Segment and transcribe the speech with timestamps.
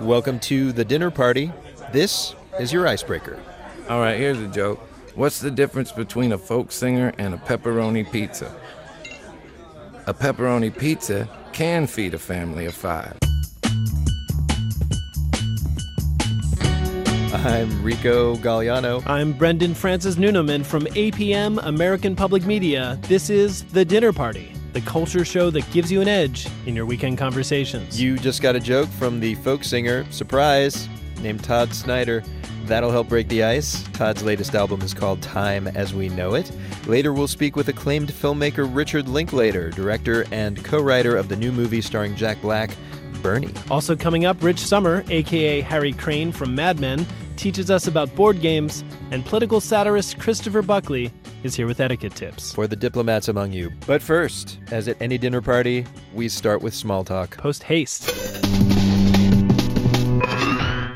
[0.00, 1.50] Welcome to the dinner party.
[1.90, 3.40] This is your icebreaker.
[3.88, 4.78] All right, here's a joke.
[5.14, 8.54] What's the difference between a folk singer and a pepperoni pizza?
[10.06, 13.16] A pepperoni pizza can feed a family of five.
[17.32, 19.02] I'm Rico Galliano.
[19.06, 22.98] I'm Brendan Francis Newnam from APM American Public Media.
[23.02, 26.84] This is The Dinner Party, the culture show that gives you an edge in your
[26.84, 27.98] weekend conversations.
[27.98, 30.86] You just got a joke from the folk singer, surprise,
[31.22, 32.22] named Todd Snider.
[32.66, 33.82] That'll help break the ice.
[33.94, 36.52] Todd's latest album is called Time as We Know It.
[36.86, 41.52] Later, we'll speak with acclaimed filmmaker Richard Linklater, director and co writer of the new
[41.52, 42.68] movie starring Jack Black,
[43.22, 43.54] Bernie.
[43.70, 47.06] Also coming up, Rich Sommer, aka Harry Crane from Mad Men,
[47.36, 51.10] teaches us about board games, and political satirist Christopher Buckley
[51.42, 52.54] is here with etiquette tips.
[52.54, 53.70] For the diplomats among you.
[53.86, 57.36] But first, as at any dinner party, we start with small talk.
[57.36, 58.12] Post haste.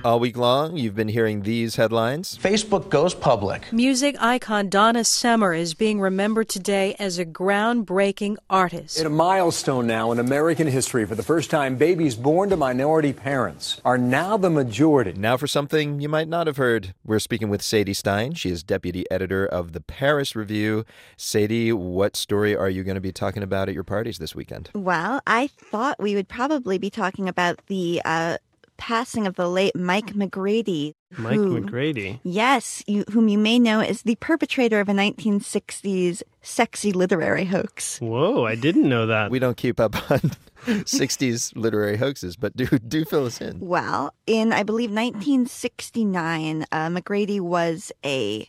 [0.02, 2.38] All week long, you've been hearing these headlines.
[2.38, 3.70] Facebook goes public.
[3.70, 8.98] Music icon Donna Summer is being remembered today as a groundbreaking artist.
[8.98, 13.12] In a milestone now in American history, for the first time, babies born to minority
[13.12, 15.12] parents are now the majority.
[15.12, 18.32] Now, for something you might not have heard, we're speaking with Sadie Stein.
[18.32, 20.86] She is deputy editor of the Paris Review.
[21.18, 24.70] Sadie, what story are you going to be talking about at your parties this weekend?
[24.74, 28.38] Well, I thought we would probably be talking about the uh,
[28.80, 30.94] passing of the late Mike McGrady.
[31.16, 32.18] Mike who- McGrady.
[32.24, 37.98] Yes, you, whom you may know as the perpetrator of a 1960s sexy literary hoax.
[38.00, 39.30] Whoa, I didn't know that.
[39.30, 40.18] We don't keep up on
[40.66, 43.60] 60s literary hoaxes, but do do fill us in.
[43.60, 48.48] Well, in I believe 1969, uh, McGrady was a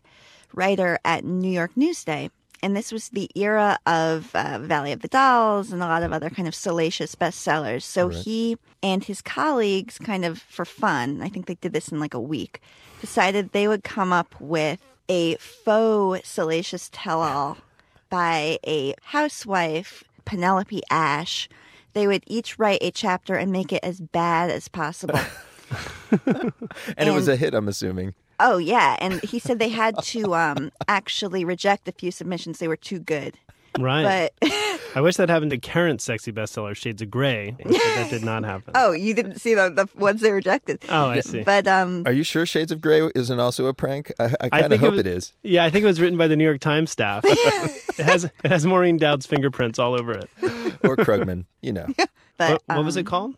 [0.54, 2.30] writer at New York Newsday.
[2.64, 6.14] And this was the era of uh, Valley of the Dolls and a lot of
[6.14, 7.82] other kind of salacious bestsellers.
[7.84, 12.00] So he and his colleagues, kind of for fun, I think they did this in
[12.00, 12.62] like a week,
[13.00, 17.58] decided they would come up with a faux salacious tell all
[18.10, 21.50] by a housewife, Penelope Ash.
[21.94, 25.20] They would each write a chapter and make it as bad as possible.
[26.98, 28.14] And, it was a hit, I'm assuming.
[28.44, 32.68] Oh yeah, and he said they had to um, actually reject a few submissions; they
[32.68, 33.38] were too good.
[33.80, 34.30] right.
[34.42, 34.52] But
[34.96, 37.56] I wish that happened to current sexy bestseller Shades of Grey.
[37.64, 38.74] that did not happen.
[38.76, 40.84] oh, you didn't see the, the ones they rejected.
[40.90, 41.44] Oh, I see.
[41.44, 44.12] But um, Are you sure Shades of Grey isn't also a prank?
[44.20, 45.34] I, I I kind of think hope was- it is.
[45.44, 47.24] Yeah, I think it was written by the New York Times staff.
[47.26, 50.30] it has it has Maureen Dowd's fingerprints all over it.
[50.84, 51.88] Or Krugman, you know.
[52.38, 53.36] but What, what was it um, called?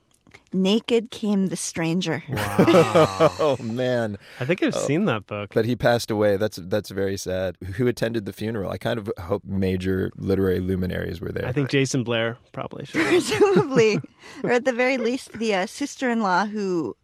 [0.51, 2.23] Naked came the stranger.
[2.29, 4.17] oh man!
[4.39, 5.51] I think I've seen that book.
[5.53, 6.37] But he passed away.
[6.37, 7.57] That's that's very sad.
[7.75, 8.69] Who attended the funeral?
[8.71, 11.47] I kind of hope major literary luminaries were there.
[11.47, 13.05] I think Jason Blair probably should.
[13.05, 13.99] Presumably,
[14.43, 16.95] or at the very least, the uh, sister-in-law who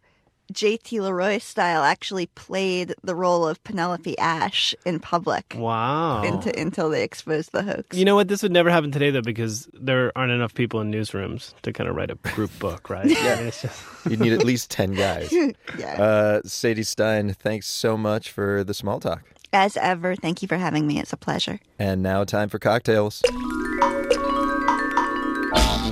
[0.52, 1.00] J.T.
[1.00, 6.22] Leroy style actually played the role of Penelope Ash in public Wow.
[6.22, 7.96] into, until they exposed the hoax.
[7.96, 8.28] You know what?
[8.28, 11.88] This would never happen today, though, because there aren't enough people in newsrooms to kind
[11.88, 13.06] of write a group book, right?
[13.08, 13.38] yeah.
[13.40, 15.32] it's just, you need at least ten guys.
[15.78, 16.02] yeah.
[16.02, 19.22] Uh, Sadie Stein, thanks so much for the small talk.
[19.52, 21.00] As ever, thank you for having me.
[21.00, 21.58] It's a pleasure.
[21.78, 23.22] And now, time for cocktails.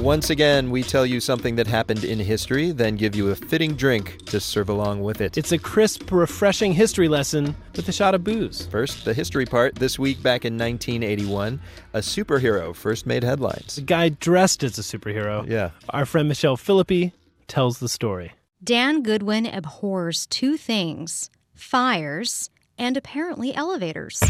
[0.00, 3.74] Once again, we tell you something that happened in history, then give you a fitting
[3.74, 5.36] drink to serve along with it.
[5.36, 8.66] it's a crisp, refreshing history lesson with a shot of booze.
[8.66, 9.74] First, the history part.
[9.74, 11.60] This week, back in 1981,
[11.94, 13.78] a superhero first made headlines.
[13.78, 15.48] A guy dressed as a superhero.
[15.48, 15.70] Yeah.
[15.90, 17.12] Our friend Michelle Philippi
[17.48, 18.32] tells the story.
[18.62, 24.22] Dan Goodwin abhors two things fires and apparently elevators.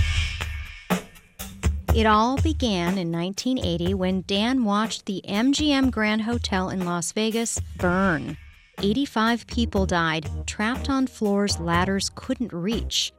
[1.95, 7.61] It all began in 1980 when Dan watched the MGM Grand Hotel in Las Vegas
[7.77, 8.37] burn.
[8.81, 13.13] 85 people died, trapped on floors ladders couldn't reach.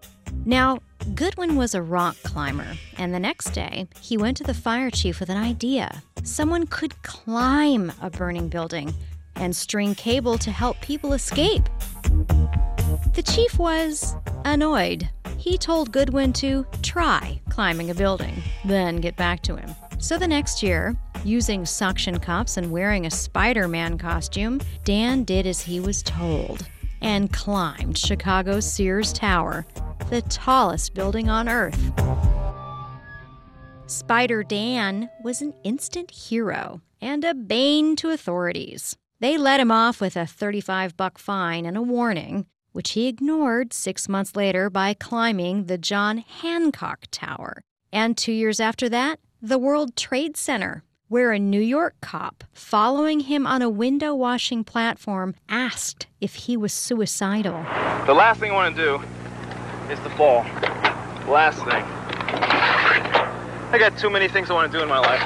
[0.46, 0.80] Now,
[1.16, 5.19] Goodwin was a rock climber, and the next day, he went to the fire chief
[5.19, 6.03] with an idea.
[6.24, 8.94] Someone could climb a burning building
[9.36, 11.68] and string cable to help people escape.
[13.13, 14.15] The chief was
[14.45, 15.09] annoyed.
[15.38, 19.75] He told Goodwin to try climbing a building, then get back to him.
[20.00, 25.45] So the next year, using suction cups and wearing a Spider Man costume, Dan did
[25.45, 26.68] as he was told
[27.01, 29.65] and climbed Chicago's Sears Tower,
[30.09, 31.91] the tallest building on Earth.
[33.88, 38.95] Spider Dan was an instant hero and a bane to authorities.
[39.19, 43.74] They let him off with a 35 buck fine and a warning, which he ignored
[43.74, 47.62] six months later by climbing the John Hancock Tower.
[47.92, 50.83] And two years after that, the World Trade Center.
[51.07, 56.56] where a New York cop following him on a window washing platform asked if he
[56.56, 57.63] was suicidal.
[58.06, 59.01] The last thing I want to do
[59.92, 60.44] is to fall.
[61.27, 61.83] Last thing.
[63.72, 65.24] I got too many things I want to do in my life.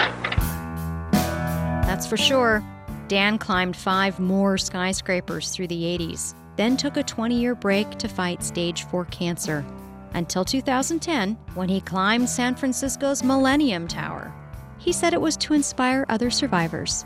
[1.86, 2.63] That's for sure.
[3.10, 8.07] Dan climbed five more skyscrapers through the 80s, then took a 20 year break to
[8.07, 9.65] fight stage 4 cancer.
[10.13, 14.33] Until 2010, when he climbed San Francisco's Millennium Tower.
[14.77, 17.05] He said it was to inspire other survivors.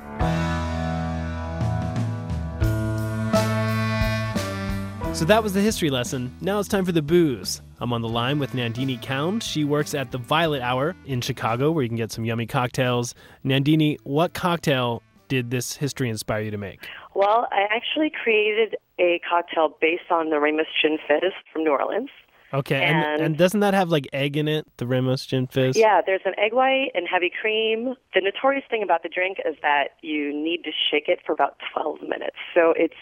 [5.18, 6.36] So that was the history lesson.
[6.42, 7.64] Now it's time for the booze.
[7.80, 9.42] I'm on the line with Nandini Khaund.
[9.42, 13.16] She works at the Violet Hour in Chicago, where you can get some yummy cocktails.
[13.44, 16.88] Nandini, what cocktail did this history inspire you to make?
[17.18, 22.12] Well, I actually created a cocktail based on the Ramos Gin Fizz from New Orleans.
[22.54, 25.76] Okay, and, And- and doesn't that have like egg in it, the Ramos Gin Fizz?
[25.76, 27.96] Yeah, there's an egg white and heavy cream.
[28.14, 31.58] The notorious thing about the drink is that you need to shake it for about
[31.74, 32.38] 12 minutes.
[32.54, 32.94] So it's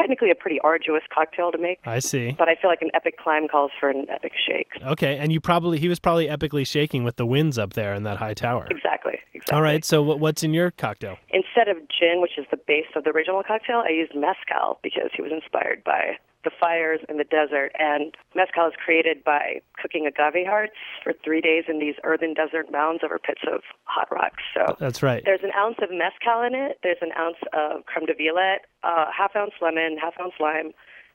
[0.00, 2.34] technically a pretty arduous cocktail to make, I see.
[2.38, 4.68] but I feel like an epic climb calls for an epic shake.
[4.82, 8.02] Okay, and you probably he was probably epically shaking with the winds up there in
[8.04, 8.66] that high tower.
[8.70, 9.18] Exactly.
[9.34, 9.56] Exactly.
[9.56, 11.16] All right, so what's in your cocktail?
[11.30, 15.10] Instead of gin, which is the base of the original cocktail, I used mezcal because
[15.14, 17.72] he was inspired by the fires in the desert.
[17.78, 22.70] And mezcal is created by cooking agave hearts for three days in these earthen desert
[22.70, 24.42] mounds over pits of hot rocks.
[24.54, 25.22] So That's right.
[25.24, 26.78] there's an ounce of mezcal in it.
[26.82, 30.72] There's an ounce of creme de violette, uh, half ounce lemon, half ounce lime,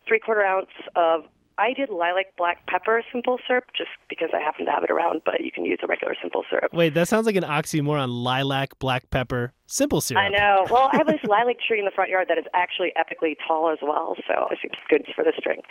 [0.07, 1.25] three quarter ounce of.
[1.57, 5.21] I did lilac black pepper simple syrup just because I happen to have it around,
[5.25, 6.73] but you can use a regular simple syrup.
[6.73, 8.09] Wait, that sounds like an oxymoron.
[8.09, 10.25] Lilac, black pepper, simple syrup.
[10.25, 10.65] I know.
[10.69, 13.69] Well, I have this lilac tree in the front yard that is actually epically tall
[13.69, 15.67] as well, so I think it's good for the strength.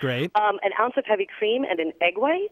[0.00, 0.30] Great.
[0.34, 2.48] Um, an ounce of heavy cream and an egg white.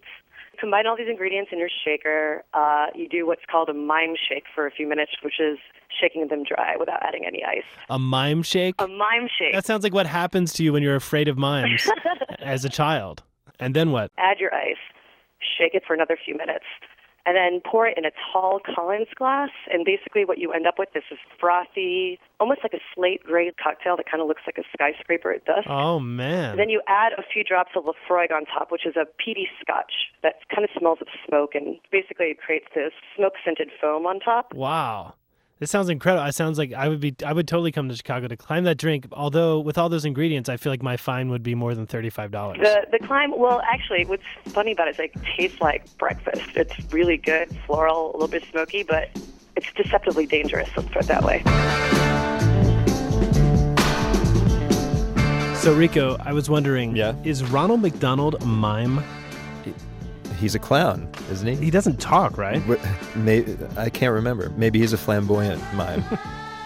[0.59, 2.45] Combine all these ingredients in your shaker.
[2.55, 5.59] Uh, you do what's called a mime shake for a few minutes, which is
[6.01, 7.65] shaking them dry without adding any ice.
[7.91, 8.75] A mime shake?
[8.79, 9.53] A mime shake.
[9.53, 11.89] That sounds like what happens to you when you're afraid of mimes
[12.39, 13.23] as a child.
[13.59, 14.11] And then what?
[14.19, 14.77] Add your ice.
[15.59, 16.65] Shake it for another few minutes.
[17.27, 19.51] And then pour it in a tall Collins glass.
[19.73, 23.51] And basically, what you end up with is this frothy, almost like a slate gray
[23.63, 25.67] cocktail that kind of looks like a skyscraper at dusk.
[25.69, 26.57] Oh, man.
[26.57, 29.93] Then you add a few drops of Laphroaig on top, which is a peaty scotch
[30.23, 34.21] that kind of smells of smoke and basically it creates this smoke scented foam on
[34.21, 34.53] top.
[34.55, 35.15] Wow.
[35.65, 36.27] This sounds incredible.
[36.27, 38.77] It sounds like I would be I would totally come to Chicago to climb that
[38.77, 39.07] drink.
[39.13, 42.11] Although with all those ingredients, I feel like my fine would be more than thirty
[42.11, 42.59] five dollars.
[42.61, 46.55] The the climb, well, actually, what's funny about it is it tastes like breakfast.
[46.55, 49.09] It's really good, floral, a little bit smoky, but
[49.57, 50.69] it's deceptively dangerous.
[50.77, 51.43] Let's put it that way.
[55.63, 57.15] So Rico, I was wondering, Yeah?
[57.25, 59.03] is Ronald McDonald a mime?
[60.45, 61.55] He's a clown, isn't he?
[61.57, 62.61] He doesn't talk, right?
[62.61, 63.47] Wh- May,
[63.79, 64.51] I can't remember.
[64.59, 66.05] Maybe he's a flamboyant mime.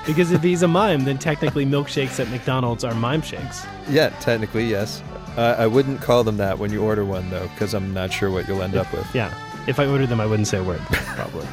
[0.04, 3.66] Because if he's a mime, then technically milkshakes at McDonald's are mime shakes.
[3.90, 5.02] yeah, technically, yes.
[5.36, 8.30] Uh, I wouldn't call them that when you order one, though, because I'm not sure
[8.30, 9.06] what you'll end up with.
[9.14, 9.32] Yeah.
[9.68, 11.46] If I ordered them, I wouldn't say a word, probably.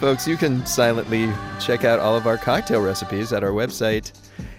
[0.00, 1.30] Folks, you can silently
[1.60, 4.10] check out all of our cocktail recipes at our website.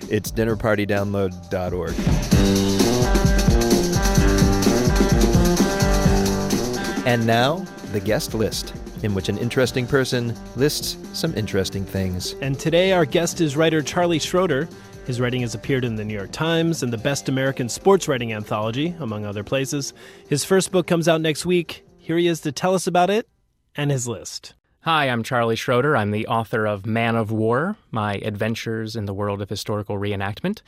[0.09, 2.76] It's dinnerpartydownload.org.
[7.07, 7.59] And now,
[7.94, 12.36] the guest list, in which an interesting person lists some interesting things.
[12.42, 14.68] And today, our guest is writer Charlie Schroeder.
[15.06, 18.33] His writing has appeared in the New York Times and the Best American Sports Writing
[18.33, 19.94] Anthology, among other places.
[20.28, 21.85] His first book comes out next week.
[21.97, 23.26] Here he is to tell us about it
[23.73, 24.54] and his list.
[24.81, 25.95] Hi, I'm Charlie Schroeder.
[25.95, 30.61] I'm the author of Man of War My Adventures in the World of Historical Reenactment.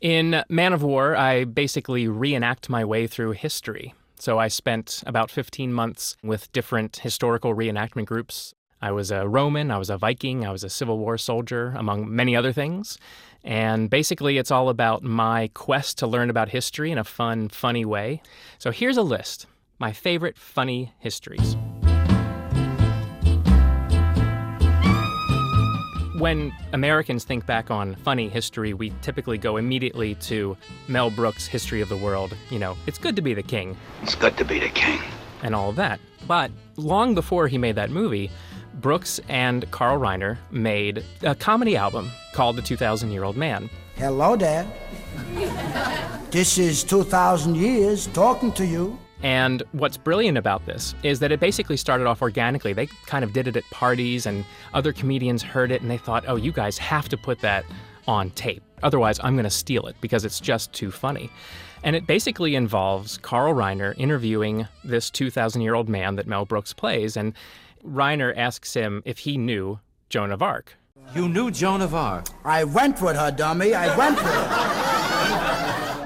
[0.00, 3.94] In Man of War, I basically reenact my way through history.
[4.18, 8.54] So I spent about 15 months with different historical reenactment groups.
[8.80, 12.14] I was a Roman, I was a Viking, I was a Civil War soldier, among
[12.14, 12.98] many other things.
[13.44, 17.84] And basically, it's all about my quest to learn about history in a fun, funny
[17.84, 18.22] way.
[18.58, 19.46] So here's a list
[19.78, 21.56] my favorite funny histories.
[26.18, 30.56] When Americans think back on funny history, we typically go immediately to
[30.88, 32.34] Mel Brooks' History of the World.
[32.48, 33.76] You know, it's good to be the king.
[34.02, 34.98] It's good to be the king.
[35.42, 36.00] And all of that.
[36.26, 38.30] But long before he made that movie,
[38.80, 43.68] Brooks and Carl Reiner made a comedy album called The 2,000 Year Old Man.
[43.96, 44.66] Hello Dad.
[46.30, 48.98] this is 2,000 years talking to you.
[49.22, 52.72] And what's brilliant about this is that it basically started off organically.
[52.72, 54.44] They kind of did it at parties, and
[54.74, 57.64] other comedians heard it and they thought, oh, you guys have to put that
[58.06, 58.62] on tape.
[58.82, 61.30] Otherwise, I'm going to steal it because it's just too funny.
[61.82, 66.72] And it basically involves Carl Reiner interviewing this 2,000 year old man that Mel Brooks
[66.72, 67.16] plays.
[67.16, 67.34] And
[67.84, 70.76] Reiner asks him if he knew Joan of Arc.
[71.14, 72.26] You knew Joan of Arc?
[72.44, 73.74] I went with her, dummy.
[73.74, 74.85] I went with her.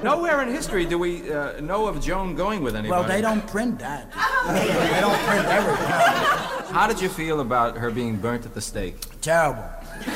[0.03, 2.99] Nowhere in history do we uh, know of Joan going with anybody.
[2.99, 4.11] Well, they don't print that.
[4.47, 5.87] they don't print everything.
[6.73, 8.95] How did you feel about her being burnt at the stake?
[9.21, 9.63] Terrible.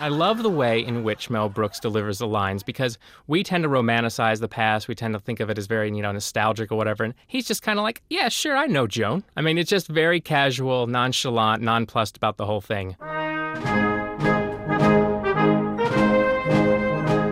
[0.00, 3.68] I love the way in which Mel Brooks delivers the lines because we tend to
[3.68, 4.86] romanticize the past.
[4.86, 7.02] We tend to think of it as very, you know, nostalgic or whatever.
[7.02, 9.24] And he's just kind of like, yeah, sure, I know Joan.
[9.36, 12.96] I mean, it's just very casual, nonchalant, nonplussed about the whole thing.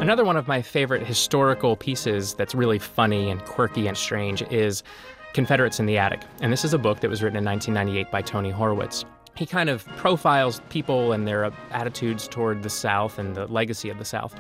[0.07, 4.85] Another one of my favorite historical pieces that's really funny and quirky and strange is
[5.33, 6.21] Confederates in the Attic.
[6.41, 9.69] And this is a book that was written in 1998 by Tony Horwitz he kind
[9.69, 14.35] of profiles people and their attitudes toward the South and the legacy of the South.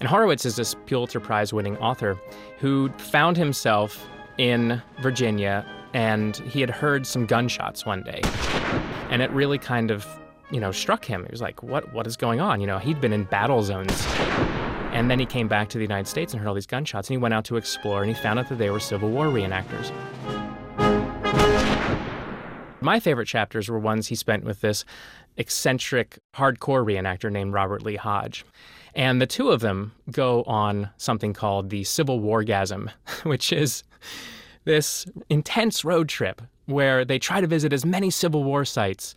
[0.00, 2.18] And Horwitz is this Pulitzer Prize winning author
[2.58, 4.04] who found himself
[4.38, 5.64] in Virginia
[5.94, 8.20] and he had heard some gunshots one day.
[9.08, 10.04] And it really kind of,
[10.50, 11.24] you know, struck him.
[11.24, 12.60] He was like, what, what is going on?
[12.60, 14.04] You know, he'd been in battle zones.
[14.92, 17.14] And then he came back to the United States and heard all these gunshots and
[17.14, 19.90] he went out to explore and he found out that they were Civil War reenactors.
[22.82, 24.84] My favorite chapters were ones he spent with this
[25.36, 28.44] eccentric hardcore reenactor named Robert Lee Hodge.
[28.94, 32.90] And the two of them go on something called the Civil Wargasm,
[33.22, 33.84] which is
[34.64, 39.14] this intense road trip where they try to visit as many Civil War sites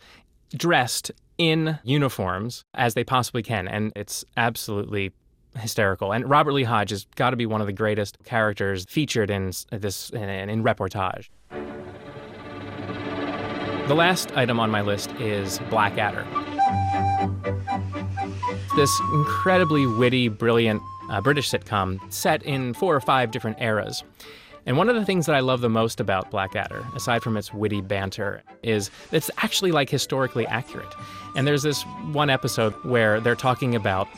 [0.54, 3.68] dressed in uniforms as they possibly can.
[3.68, 5.12] And it's absolutely
[5.56, 6.12] hysterical.
[6.12, 9.52] And Robert Lee Hodge has got to be one of the greatest characters featured in
[9.70, 11.28] this in, in reportage.
[13.88, 16.26] The last item on my list is Blackadder.
[18.74, 24.02] This incredibly witty, brilliant uh, British sitcom set in four or five different eras.
[24.66, 27.54] And one of the things that I love the most about Blackadder, aside from its
[27.54, 30.92] witty banter, is it's actually like historically accurate.
[31.36, 34.08] And there's this one episode where they're talking about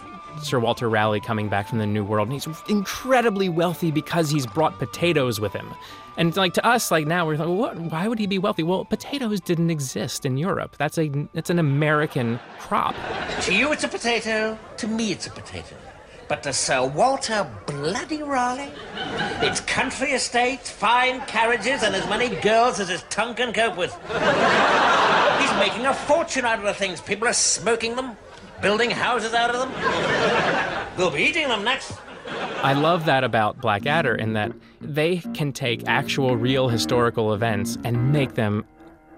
[0.43, 4.47] Sir Walter Raleigh coming back from the New World, and he's incredibly wealthy because he's
[4.47, 5.75] brought potatoes with him.
[6.17, 7.79] And like to us, like now we're like, what?
[7.79, 8.65] Why would he be wealthy?
[8.65, 10.77] Well, potatoes didn't exist in Europe.
[10.77, 12.97] That's a it's an American crop.
[13.43, 14.59] To you, it's a potato.
[14.79, 15.77] To me, it's a potato.
[16.27, 18.71] But to Sir Walter Bloody Raleigh,
[19.41, 23.95] it's country estates, fine carriages, and as many girls as his tongue can cope with.
[23.95, 27.01] He's making a fortune out of the things.
[27.01, 28.17] People are smoking them,
[28.61, 30.97] building houses out of them.
[30.97, 31.93] We'll be eating them next.
[32.63, 38.13] I love that about Blackadder in that they can take actual real historical events and
[38.13, 38.65] make them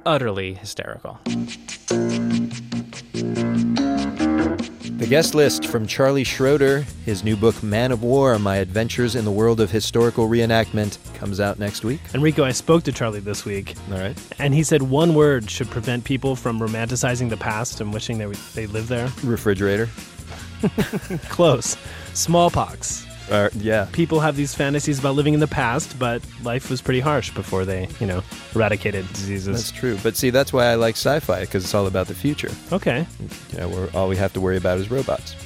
[0.05, 1.19] utterly hysterical.
[5.01, 9.25] The guest list from Charlie Schroeder, his new book Man of War: My Adventures in
[9.25, 12.01] the World of Historical Reenactment comes out next week.
[12.13, 13.77] Enrico, I spoke to Charlie this week.
[13.91, 14.15] All right.
[14.39, 18.27] And he said one word should prevent people from romanticizing the past and wishing they
[18.55, 19.11] they lived there.
[19.25, 19.89] Refrigerator.
[21.31, 21.79] Close.
[22.13, 23.07] Smallpox.
[23.31, 23.87] Uh, yeah.
[23.93, 27.65] People have these fantasies about living in the past, but life was pretty harsh before
[27.65, 28.23] they, you know,
[28.55, 29.57] eradicated diseases.
[29.57, 29.99] That's true.
[30.03, 32.51] But see, that's why I like sci-fi because it's all about the future.
[32.73, 33.07] Okay.
[33.53, 35.37] You know, we're, all we have to worry about is robots.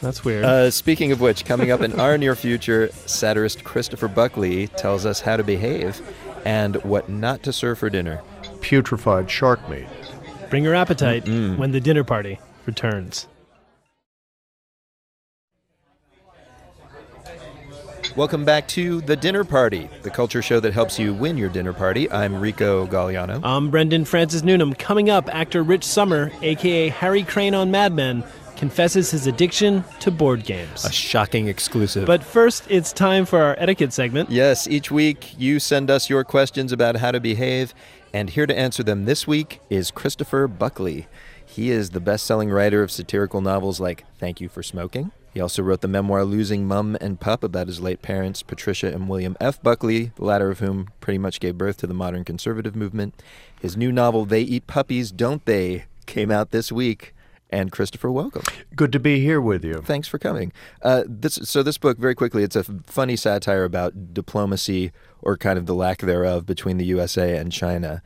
[0.00, 0.44] That's weird.
[0.44, 5.20] Uh, speaking of which, coming up in our near future, satirist Christopher Buckley tells us
[5.20, 6.00] how to behave
[6.44, 8.22] and what not to serve for dinner.
[8.60, 9.86] Putrefied shark meat.
[10.48, 13.28] Bring your appetite mm when the dinner party returns.
[18.16, 21.72] Welcome back to The Dinner Party, the culture show that helps you win your dinner
[21.72, 22.10] party.
[22.10, 23.40] I'm Rico Galliano.
[23.44, 24.74] I'm Brendan Francis Newnam.
[24.74, 28.24] Coming up, actor Rich Sommer, aka Harry Crane on Mad Men,
[28.56, 30.84] confesses his addiction to board games.
[30.84, 32.04] A shocking exclusive.
[32.04, 34.28] But first, it's time for our etiquette segment.
[34.28, 37.72] Yes, each week you send us your questions about how to behave,
[38.12, 41.06] and here to answer them this week is Christopher Buckley.
[41.46, 45.40] He is the best selling writer of satirical novels like Thank You for Smoking, he
[45.40, 49.36] also wrote the memoir Losing Mum and Pup about his late parents, Patricia and William
[49.40, 49.62] F.
[49.62, 53.14] Buckley, the latter of whom pretty much gave birth to the modern conservative movement.
[53.60, 57.14] His new novel, They Eat Puppies, Don't They, came out this week.
[57.52, 58.42] And Christopher, welcome.
[58.76, 59.82] Good to be here with you.
[59.84, 60.52] Thanks for coming.
[60.82, 65.58] Uh, this, so this book, very quickly, it's a funny satire about diplomacy or kind
[65.58, 68.02] of the lack thereof between the USA and China.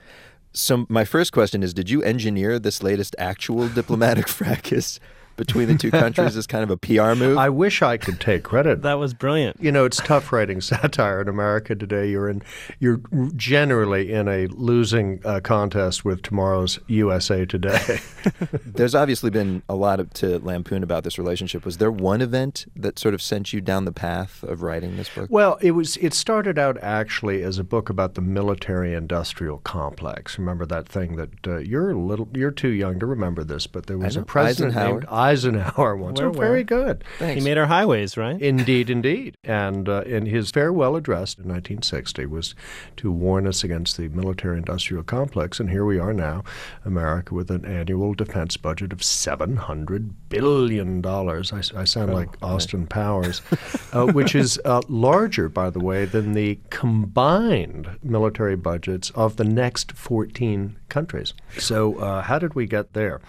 [0.55, 4.99] So my first question is: Did you engineer this latest actual diplomatic fracas
[5.37, 7.39] between the two countries as kind of a PR move?
[7.39, 8.83] I wish I could take credit.
[8.83, 9.61] That was brilliant.
[9.61, 12.11] You know, it's tough writing satire in America today.
[12.11, 12.43] You're in,
[12.81, 13.01] you're
[13.37, 18.01] generally in a losing uh, contest with tomorrow's USA Today.
[18.65, 21.65] There's obviously been a lot of, to lampoon about this relationship.
[21.65, 25.09] Was there one event that sort of sent you down the path of writing this
[25.09, 25.29] book?
[25.31, 25.97] Well, it was.
[25.99, 30.39] It started out actually as a book about the military-industrial complex.
[30.39, 33.87] Remember that thing that uh, you're a little, you're too young to remember this, but
[33.87, 34.93] there was a president Eisenhower.
[34.93, 36.21] named Eisenhower once.
[36.21, 36.63] Where, oh, very where?
[36.65, 37.05] good.
[37.19, 38.41] He made our highways, right?
[38.41, 39.37] Indeed, indeed.
[39.45, 42.55] And uh, in his farewell address in 1960 was
[42.99, 45.59] to warn us against the military industrial complex.
[45.61, 46.45] And here we are now,
[46.85, 51.05] America with an annual defense budget of $700 billion.
[51.07, 51.41] I,
[51.81, 53.41] I sound Oh, like Austin Powers,
[53.93, 59.45] uh, which is uh, larger, by the way, than the combined military budgets of the
[59.45, 61.35] next 14 countries.
[61.59, 63.21] So, uh, how did we get there?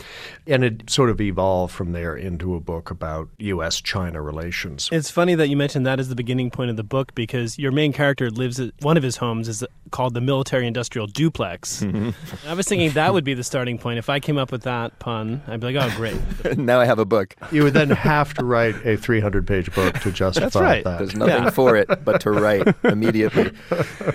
[0.45, 3.81] And it sort of evolved from there into a book about U.S.
[3.81, 4.89] China relations.
[4.91, 7.71] It's funny that you mentioned that as the beginning point of the book because your
[7.71, 11.83] main character lives at one of his homes is called the military industrial duplex.
[12.47, 13.99] I was thinking that would be the starting point.
[13.99, 16.57] If I came up with that pun, I'd be like, oh, great.
[16.57, 17.35] now I have a book.
[17.51, 20.83] You would then have to write a 300 page book to justify right.
[20.83, 20.99] that.
[20.99, 23.51] There's nothing for it but to write immediately.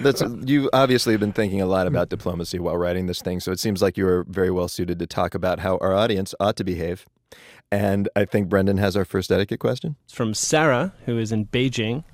[0.00, 3.53] That's, you obviously have been thinking a lot about diplomacy while writing this thing, so
[3.53, 6.65] it seems like you're very well suited to talk about how our audience ought to
[6.65, 7.07] behave.
[7.71, 9.97] And I think Brendan has our first etiquette question.
[10.05, 12.05] It's from Sarah, who is in Beijing.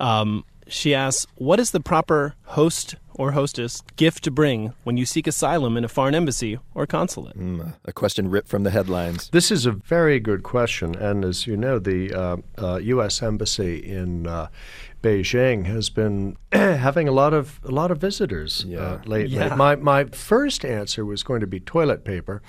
[0.00, 5.04] Um, she asks, What is the proper host or hostess gift to bring when you
[5.04, 7.38] seek asylum in a foreign embassy or consulate?
[7.38, 9.30] Mm, a question ripped from the headlines.
[9.30, 10.94] This is a very good question.
[10.94, 13.22] And as you know, the uh, uh, U.S.
[13.22, 14.48] Embassy in uh,
[15.06, 19.36] Beijing has been having a lot of a lot of visitors uh, lately.
[19.36, 19.54] Yeah.
[19.54, 22.42] My my first answer was going to be toilet paper.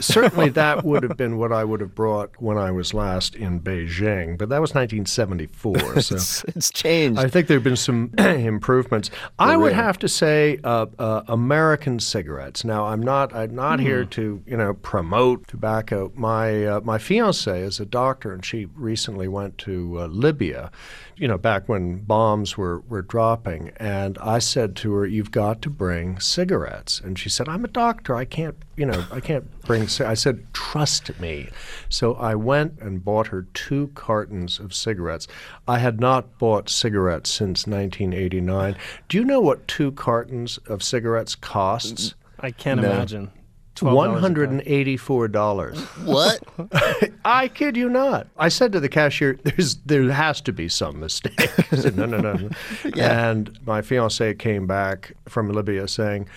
[0.00, 3.60] Certainly, that would have been what I would have brought when I was last in
[3.60, 6.00] Beijing, but that was 1974.
[6.00, 7.20] So it's, it's changed.
[7.20, 9.10] I think there have been some improvements.
[9.38, 9.74] I would really?
[9.74, 12.64] have to say uh, uh, American cigarettes.
[12.64, 16.12] Now, I'm not I'm not here to you know promote tobacco.
[16.14, 20.70] My uh, my fiance is a doctor, and she recently went to uh, Libya.
[21.20, 25.60] You know, back when bombs were, were dropping, and I said to her, "You've got
[25.60, 28.14] to bring cigarettes." And she said, "I'm a doctor.
[28.14, 31.50] I can't, you know, I can't bring." ci-" I said, "Trust me."
[31.90, 35.28] So I went and bought her two cartons of cigarettes.
[35.68, 38.74] I had not bought cigarettes since 1989.
[39.10, 42.14] Do you know what two cartons of cigarettes costs?
[42.38, 42.92] I can't No.
[42.92, 43.30] imagine.
[43.82, 45.80] One $12 hundred a and eighty-four dollars.
[46.04, 46.42] What?
[47.24, 48.26] I kid you not.
[48.36, 51.40] I said to the cashier, "There's there has to be some mistake."
[51.72, 52.50] I said, "No, no, no." no.
[52.94, 53.30] Yeah.
[53.30, 56.28] And my fiance came back from Libya saying.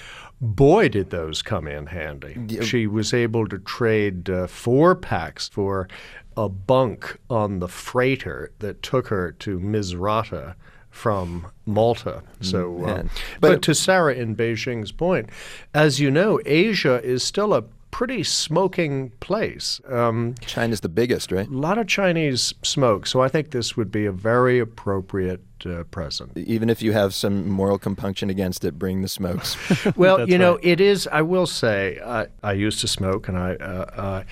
[0.42, 2.38] Boy, did those come in handy.
[2.50, 2.64] Yeah.
[2.64, 5.88] She was able to trade uh, four packs for
[6.36, 10.56] a bunk on the freighter that took her to Misrata
[10.94, 12.22] from Malta.
[12.40, 13.04] So, uh,
[13.42, 15.30] but, But- to Sarah in Beijing's point,
[15.74, 19.82] as you know, Asia is still a pretty smoking place.
[19.88, 21.48] Um, China's the biggest, right?
[21.48, 25.84] a lot of Chinese smoke, so I think this would be a very appropriate uh,
[25.86, 26.36] present.
[26.38, 29.58] Even if you have some moral compunction against it, bring the smokes.
[29.96, 30.66] Well, you know, right.
[30.66, 31.08] it is.
[31.12, 33.56] I will say, I, I used to smoke, and I.
[33.56, 34.24] Uh, uh,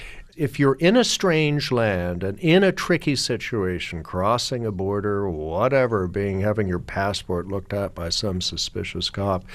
[0.42, 6.08] if you're in a strange land and in a tricky situation, crossing a border, whatever,
[6.08, 9.46] being having your passport looked at by some suspicious cop,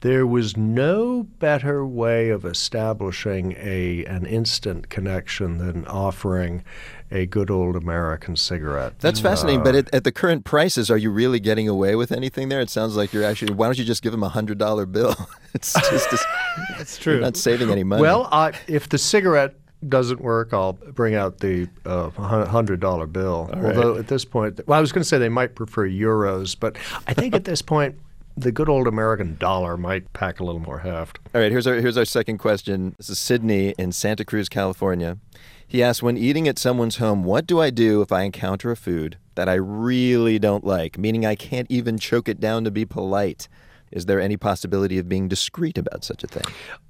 [0.00, 6.64] there was no better way of establishing a an instant connection than offering
[7.10, 8.98] a good old American cigarette.
[9.00, 9.62] That's fascinating.
[9.62, 12.60] But at, at the current prices, are you really getting away with anything there?
[12.60, 13.52] It sounds like you're actually.
[13.52, 15.14] Why don't you just give them a hundred dollar bill?
[15.54, 16.08] it's just.
[16.78, 17.14] That's true.
[17.14, 18.00] You're not saving any money.
[18.00, 23.50] Well, I, if the cigarette doesn't work, I'll bring out the uh, hundred dollar bill.
[23.52, 26.76] Although at this point, well, I was going to say they might prefer euros, but
[27.06, 27.98] I think at this point.
[28.36, 31.18] The good old American dollar might pack a little more heft.
[31.34, 32.94] All right, here's our here's our second question.
[32.96, 35.18] This is Sydney in Santa Cruz, California.
[35.66, 38.76] He asks, when eating at someone's home, what do I do if I encounter a
[38.76, 42.84] food that I really don't like, meaning I can't even choke it down to be
[42.86, 43.46] polite?
[43.92, 46.44] Is there any possibility of being discreet about such a thing?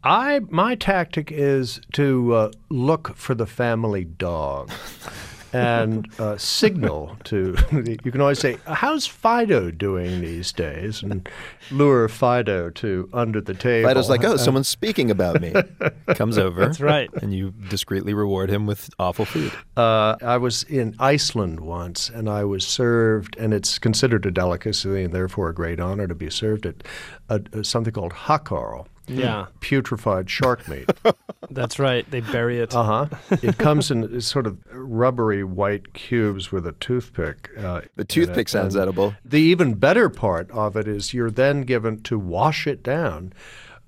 [0.05, 4.71] I my tactic is to uh, look for the family dog.
[5.53, 7.57] And uh, signal to
[8.05, 11.29] you can always say, "How's Fido doing these days?" and
[11.71, 13.89] lure Fido to under the table.
[13.89, 15.55] Fido's like, oh, someone's speaking about me.
[16.15, 16.61] Comes over.
[16.61, 17.11] That's right.
[17.23, 19.53] And you discreetly reward him with awful food.
[19.77, 25.05] Uh, I was in Iceland once, and I was served, and it's considered a delicacy
[25.05, 26.83] and therefore a great honor to be served at
[27.29, 28.87] uh, uh, something called hakarl.
[29.19, 29.47] Yeah.
[29.61, 30.89] putrefied shark meat.
[31.51, 32.09] That's right.
[32.11, 32.75] They bury it.
[32.75, 33.37] Uh huh.
[33.43, 37.51] It comes in sort of rubbery white cubes with a toothpick.
[37.59, 39.15] Uh, The toothpick sounds And edible.
[39.25, 43.33] The even better part of it is you're then given to wash it down.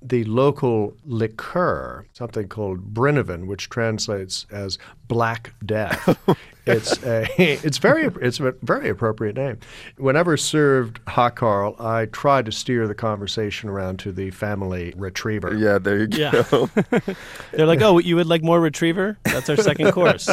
[0.04, 6.18] The local liqueur, something called Brennivin, which translates as Black Death.
[6.66, 9.58] it's a, it's very, it's a very appropriate name.
[9.96, 15.54] Whenever served hot Carl, I try to steer the conversation around to the family retriever.
[15.54, 16.42] Yeah, there you Yeah.
[17.52, 19.18] They're like, oh, you would like more retriever?
[19.24, 20.28] That's our second course.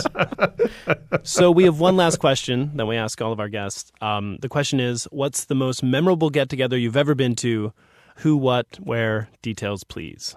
[1.23, 3.91] so we have one last question that we ask all of our guests.
[4.01, 7.73] Um, the question is, what's the most memorable get together you've ever been to?
[8.19, 9.29] Who, what, where?
[9.41, 10.35] Details, please.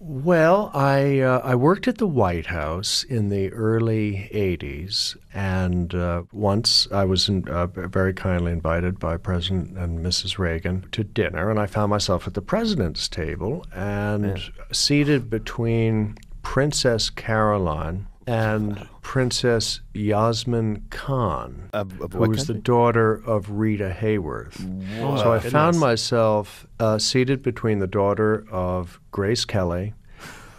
[0.00, 6.24] Well, I uh, I worked at the White House in the early '80s, and uh,
[6.32, 10.38] once I was in, uh, very kindly invited by President and Mrs.
[10.38, 17.08] Reagan to dinner, and I found myself at the president's table and seated between Princess
[17.08, 24.58] Caroline and Princess Yasmin Khan, of who was the daughter of Rita Hayworth.
[24.98, 25.16] Whoa.
[25.16, 25.52] So I Goodness.
[25.52, 29.94] found myself uh, seated between the daughter of Grace Kelly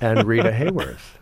[0.01, 1.17] and Rita Hayworth.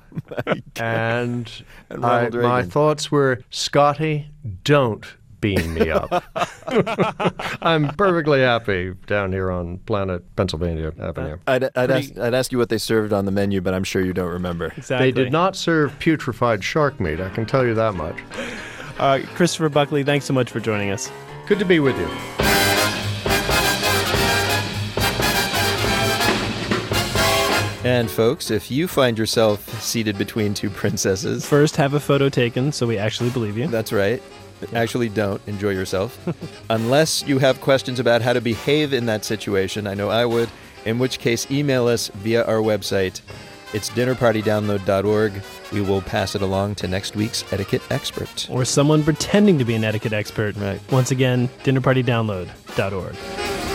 [0.75, 1.49] and
[1.89, 4.29] And I, my thoughts were, Scotty,
[4.63, 5.05] don't
[5.43, 6.23] beam me up.
[7.61, 11.37] I'm perfectly happy down here on planet Pennsylvania Avenue.
[11.45, 13.83] I'd, I'd, Pretty- ask, I'd ask you what they served on the menu, but I'm
[13.83, 14.73] sure you don't remember.
[14.77, 15.11] Exactly.
[15.11, 18.15] They did not serve putrefied shark meat, I can tell you that much.
[18.97, 21.11] Uh, Christopher Buckley, thanks so much for joining us.
[21.45, 22.07] Good to be with you.
[27.85, 32.71] And folks, if you find yourself seated between two princesses, First, have a photo taken
[32.71, 33.67] so we actually believe you.
[33.67, 34.23] That's right.
[34.73, 36.17] Actually, don't enjoy yourself.
[36.69, 40.49] Unless you have questions about how to behave in that situation, I know I would,
[40.85, 43.21] in which case, email us via our website.
[43.73, 45.33] It's dinnerpartydownload.org.
[45.71, 48.47] We will pass it along to next week's etiquette expert.
[48.49, 50.55] Or someone pretending to be an etiquette expert.
[50.57, 50.79] Right.
[50.91, 53.72] Once again, dinnerpartydownload.org.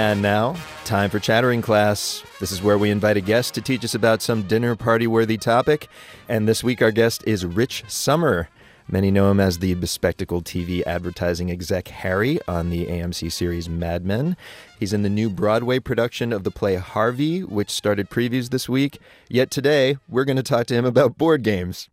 [0.00, 2.24] And now, time for Chattering Class.
[2.40, 5.36] This is where we invite a guest to teach us about some dinner party worthy
[5.36, 5.88] topic.
[6.26, 8.48] And this week, our guest is Rich Sommer.
[8.88, 14.06] Many know him as the bespectacled TV advertising exec Harry on the AMC series Mad
[14.06, 14.38] Men.
[14.78, 18.98] He's in the new Broadway production of the play Harvey, which started previews this week.
[19.28, 21.90] Yet today, we're going to talk to him about board games.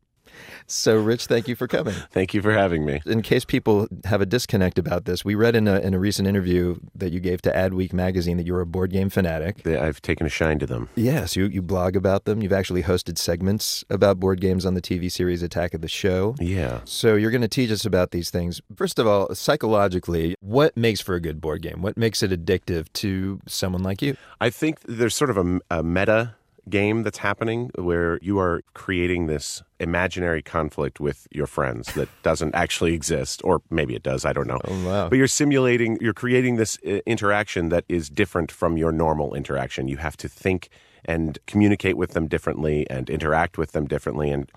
[0.68, 1.94] So, Rich, thank you for coming.
[2.12, 3.02] Thank you for having me.
[3.06, 6.28] In case people have a disconnect about this, we read in a, in a recent
[6.28, 9.66] interview that you gave to Adweek magazine that you're a board game fanatic.
[9.66, 10.90] I've taken a shine to them.
[10.96, 12.42] Yes, you, you blog about them.
[12.42, 16.36] You've actually hosted segments about board games on the TV series Attack of the Show.
[16.40, 16.82] Yeah.
[16.84, 18.62] So you're going to teach us about these things.
[18.76, 21.82] First of all, psychologically, what makes for a good board game?
[21.82, 24.18] What makes it addictive to someone like you?
[24.42, 26.36] I think there's sort of a, a meta
[26.70, 32.54] game that's happening where you are creating this imaginary conflict with your friends that doesn't
[32.56, 35.10] actually exist or maybe it does i don't know oh, wow.
[35.10, 39.88] but you're simulating you're creating this uh, interaction that is different from your normal interaction
[39.88, 40.70] you have to think
[41.06, 44.52] and communicate with them differently and interact with them differently and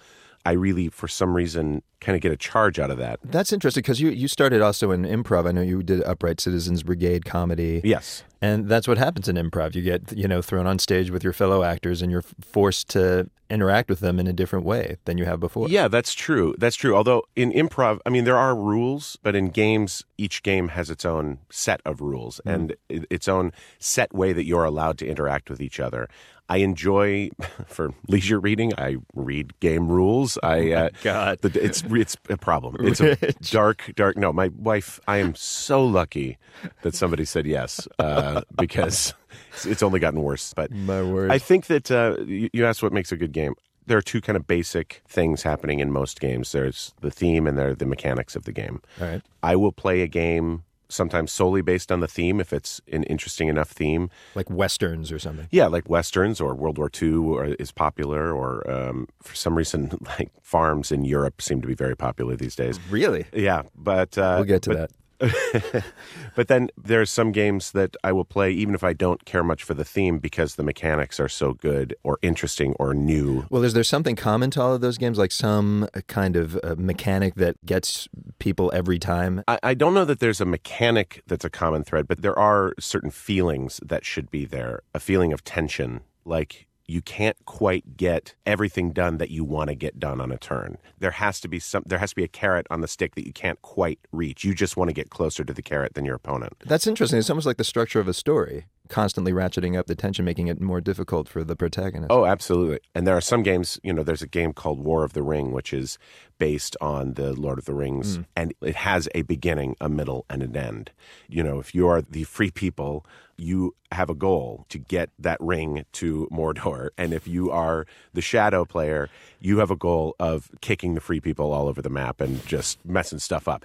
[0.47, 3.83] i really for some reason kind of get a charge out of that That's interesting
[3.83, 5.47] because you, you started also in improv.
[5.47, 7.83] I know you did Upright Citizens Brigade comedy.
[7.85, 8.25] Yes.
[8.41, 9.75] And that's what happens in improv.
[9.75, 13.29] You get, you know, thrown on stage with your fellow actors and you're forced to
[13.51, 15.69] interact with them in a different way than you have before.
[15.69, 16.55] Yeah, that's true.
[16.57, 16.97] That's true.
[16.97, 21.05] Although in improv, I mean, there are rules, but in games, each game has its
[21.05, 22.55] own set of rules Mm.
[22.55, 26.09] and its own set way that you're allowed to interact with each other.
[26.51, 27.31] I enjoy,
[27.67, 30.37] for leisure reading, I read game rules.
[30.43, 32.77] I uh, God, the, it's it's a problem.
[32.81, 33.15] It's a
[33.53, 34.17] dark, dark.
[34.17, 34.99] No, my wife.
[35.07, 36.37] I am so lucky
[36.83, 39.15] that somebody said yes uh, because
[39.53, 40.53] it's- it's only gotten worse.
[40.55, 41.31] But My word.
[41.31, 43.55] I think that uh, you, you asked what makes a good game.
[43.87, 46.53] There are two kind of basic things happening in most games.
[46.53, 48.81] There's the theme and there are the mechanics of the game.
[49.01, 49.23] All right.
[49.43, 53.49] I will play a game sometimes solely based on the theme if it's an interesting
[53.49, 54.11] enough theme.
[54.35, 55.49] Like westerns or something.
[55.51, 59.99] Yeah, like westerns or World War II or, is popular, or um, for some reason,
[60.19, 62.79] like farms in Europe seem to be very popular these days.
[62.91, 63.27] Really?
[63.33, 64.91] Yeah, but uh, We'll get to but-
[66.35, 69.45] but then there are some games that I will play even if I don't care
[69.45, 73.47] much for the theme because the mechanics are so good or interesting or new.
[73.51, 76.75] Well, is there something common to all of those games, like some kind of uh,
[76.79, 79.43] mechanic that gets people every time?
[79.47, 82.75] I, I don't know that there's a mechanic that's a common thread, but there are
[82.79, 84.83] certain feelings that should be there.
[84.95, 89.77] A feeling of tension, like you can't quite get everything done that you want to
[89.77, 90.77] get done on a turn.
[90.99, 93.27] There has to be some there has to be a carrot on the stick that
[93.27, 94.45] you can't quite reach.
[94.45, 96.55] You just want to get closer to the carrot than your opponent.
[96.67, 97.19] That's interesting.
[97.19, 100.61] It's almost like the structure of a story, constantly ratcheting up the tension, making it
[100.61, 102.11] more difficult for the protagonist.
[102.11, 102.81] Oh, absolutely.
[102.95, 105.53] And there are some games, you know, there's a game called War of the Ring,
[105.53, 105.97] which is
[106.39, 108.25] based on the Lord of the Rings, Mm.
[108.37, 110.91] and it has a beginning, a middle, and an end.
[111.29, 113.05] You know, if you are the free people,
[113.37, 116.91] you have a goal to get that ring to Mordor.
[116.99, 119.09] And if you are the shadow player,
[119.41, 122.79] you have a goal of kicking the free people all over the map and just
[122.85, 123.65] messing stuff up.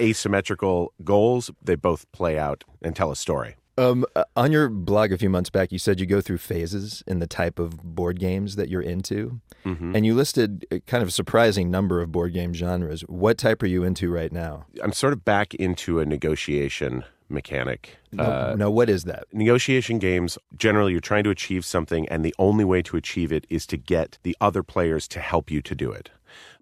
[0.00, 3.56] Asymmetrical goals, they both play out and tell a story.
[3.78, 7.04] Um, uh, on your blog a few months back, you said you go through phases
[7.06, 9.94] in the type of board games that you're into, Mhm.
[9.94, 13.02] and you listed a kind of surprising number of board game genres.
[13.02, 14.66] What type are you into right now?
[14.82, 17.96] I'm sort of back into a negotiation mechanic.
[18.12, 19.24] No, no, what is that?
[19.32, 23.46] Negotiation games, generally, you're trying to achieve something, and the only way to achieve it
[23.50, 26.08] is to get the other players to help you to do it.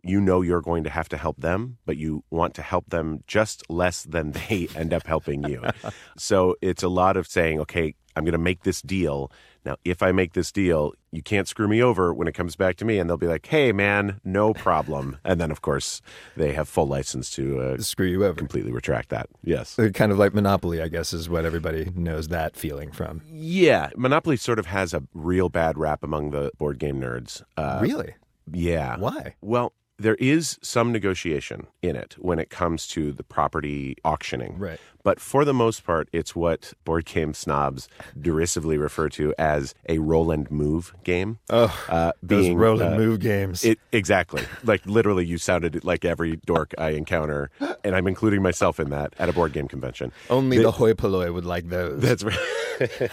[0.05, 3.25] You know you're going to have to help them, but you want to help them
[3.27, 5.63] just less than they end up helping you.
[6.17, 9.33] so it's a lot of saying, okay, I'm going to make this deal.
[9.65, 12.77] Now, if I make this deal, you can't screw me over when it comes back
[12.77, 12.99] to me.
[12.99, 15.19] And they'll be like, hey, man, no problem.
[15.25, 16.01] and then, of course,
[16.37, 18.35] they have full license to uh, screw you over.
[18.35, 19.29] Completely retract that.
[19.43, 19.77] Yes.
[19.95, 23.23] Kind of like Monopoly, I guess, is what everybody knows that feeling from.
[23.27, 27.43] Yeah, Monopoly sort of has a real bad rap among the board game nerds.
[27.57, 28.15] Uh, Really?
[28.53, 28.99] Yeah.
[28.99, 29.35] Why?
[29.41, 34.59] Well, there is some negotiation in it when it comes to the property auctioning.
[34.59, 34.81] Right.
[35.05, 39.99] But for the most part, it's what board game snobs derisively refer to as a
[39.99, 41.39] roll and move game.
[41.51, 43.65] Oh, uh, those being, roll and uh, move games.
[43.65, 44.43] It, exactly.
[44.65, 47.51] like literally, you sounded like every dork I encounter,
[47.85, 50.11] and I'm including myself in that at a board game convention.
[50.31, 52.01] Only The- the hoi polloi would like those.
[52.01, 52.39] that's right.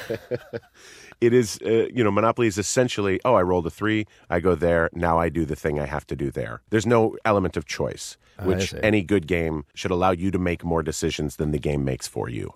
[1.21, 4.55] it is, uh, you know, Monopoly is essentially, oh, I rolled a three, I go
[4.55, 6.61] there, now I do the thing I have to do there.
[6.71, 10.81] There's no element of choice, which any good game should allow you to make more
[10.81, 12.55] decisions than the game makes for you.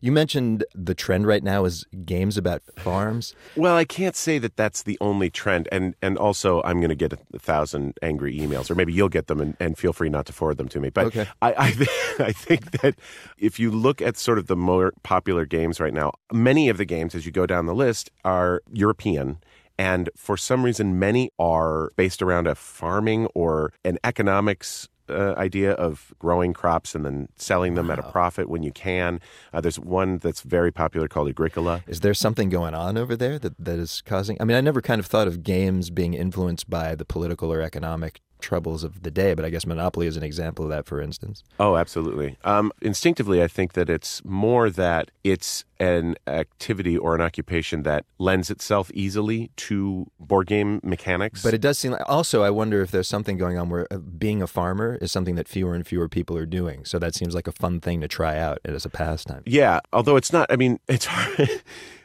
[0.00, 3.34] You mentioned the trend right now is games about farms.
[3.56, 6.94] Well, I can't say that that's the only trend, and and also I'm going to
[6.94, 10.08] get a, a thousand angry emails, or maybe you'll get them, and, and feel free
[10.08, 10.90] not to forward them to me.
[10.90, 11.26] But Okay.
[11.42, 12.96] I I, th- I think that
[13.38, 16.84] if you look at sort of the more popular games right now, many of the
[16.84, 19.38] games as you go down the list are European.
[19.76, 25.72] And for some reason, many are based around a farming or an economics uh, idea
[25.72, 29.20] of growing crops and then selling them at a profit when you can.
[29.52, 31.82] Uh, there's one that's very popular called Agricola.
[31.86, 34.36] Is there something going on over there that, that is causing?
[34.40, 37.60] I mean, I never kind of thought of games being influenced by the political or
[37.60, 41.00] economic troubles of the day, but I guess Monopoly is an example of that, for
[41.00, 41.42] instance.
[41.58, 42.36] Oh, absolutely.
[42.44, 48.04] Um, instinctively, I think that it's more that it's an activity or an occupation that
[48.18, 51.42] lends itself easily to board game mechanics.
[51.42, 52.02] But it does seem like.
[52.06, 55.34] Also, I wonder if there's something going on where uh, being a farmer is something
[55.36, 56.84] that fewer and fewer people are doing.
[56.84, 59.42] So that seems like a fun thing to try out as a pastime.
[59.46, 60.50] yeah, although it's not.
[60.50, 61.48] I mean, it's hard.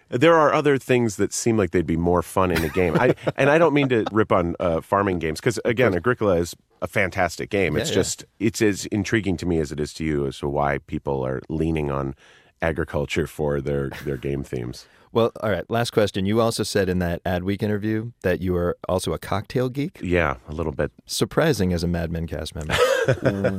[0.10, 2.95] There are other things that seem like they'd be more fun in a game.
[3.00, 6.56] I, and I don't mean to rip on uh, farming games because, again, Agricola is
[6.82, 7.76] a fantastic game.
[7.76, 8.00] It's Yeah, yeah.
[8.00, 11.26] just, it's as intriguing to me as it is to you as to why people
[11.26, 12.15] are leaning on
[12.62, 14.88] agriculture for their, their game themes.
[15.12, 15.67] Well, all right.
[15.69, 16.26] Last question.
[16.26, 20.00] You also said in that Adweek interview that you are also a cocktail geek.
[20.04, 20.91] Yeah, a little bit.
[21.06, 22.76] Surprising as a Mad Men cast member.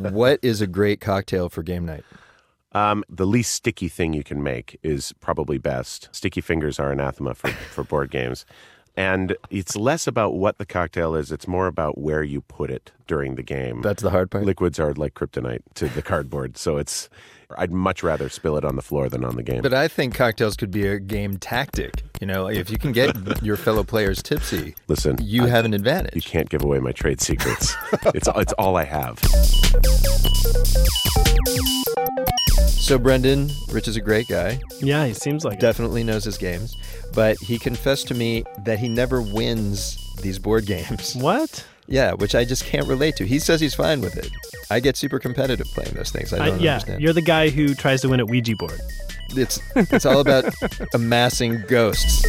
[0.11, 2.05] what is a great cocktail for game night?
[2.73, 6.09] Um, the least sticky thing you can make is probably best.
[6.13, 8.45] Sticky fingers are anathema for, for board games.
[8.97, 12.91] And it's less about what the cocktail is, it's more about where you put it
[13.07, 13.83] during the game.
[13.83, 14.45] That's the hard part.
[14.45, 16.59] Liquids are like kryptonite to the cardboard.
[16.59, 17.09] So it's,
[17.57, 19.63] I'd much rather spill it on the floor than on the game.
[19.63, 22.03] But I think cocktails could be a game tactic.
[22.21, 25.73] You know, if you can get your fellow players tipsy, Listen, you I- have an
[25.73, 26.15] advantage.
[26.17, 27.75] You can't give away my trade secrets.
[28.15, 29.19] it's, it's all I have.
[32.69, 34.61] So, Brendan, Rich is a great guy.
[34.81, 35.61] Yeah, he seems like it.
[35.61, 36.77] Definitely knows his games.
[37.15, 41.15] But he confessed to me that he never wins these board games.
[41.21, 41.65] What?
[41.87, 43.27] Yeah, which I just can't relate to.
[43.27, 44.31] He says he's fine with it.
[44.71, 46.33] I get super competitive playing those things.
[46.33, 47.03] I I- don't yeah, understand.
[47.03, 48.81] you're the guy who tries to win at Ouija board.
[49.31, 50.53] It's it's all about
[50.95, 52.25] amassing ghosts.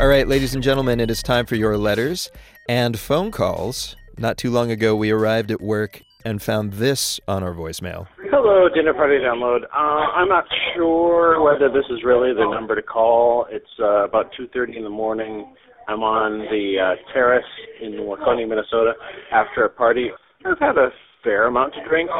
[0.00, 2.30] All right, ladies and gentlemen, it is time for your letters
[2.68, 3.96] and phone calls.
[4.18, 8.06] Not too long ago, we arrived at work and found this on our voicemail.
[8.30, 9.62] Hello, Dinner Party Download.
[9.64, 13.46] Uh, I'm not sure whether this is really the number to call.
[13.50, 15.54] It's uh, about 2:30 in the morning.
[15.86, 17.44] I'm on the uh, terrace
[17.82, 18.94] in Waconia, Minnesota,
[19.32, 20.10] after a party.
[20.46, 20.88] I've had a
[21.22, 22.10] fair amount to drink,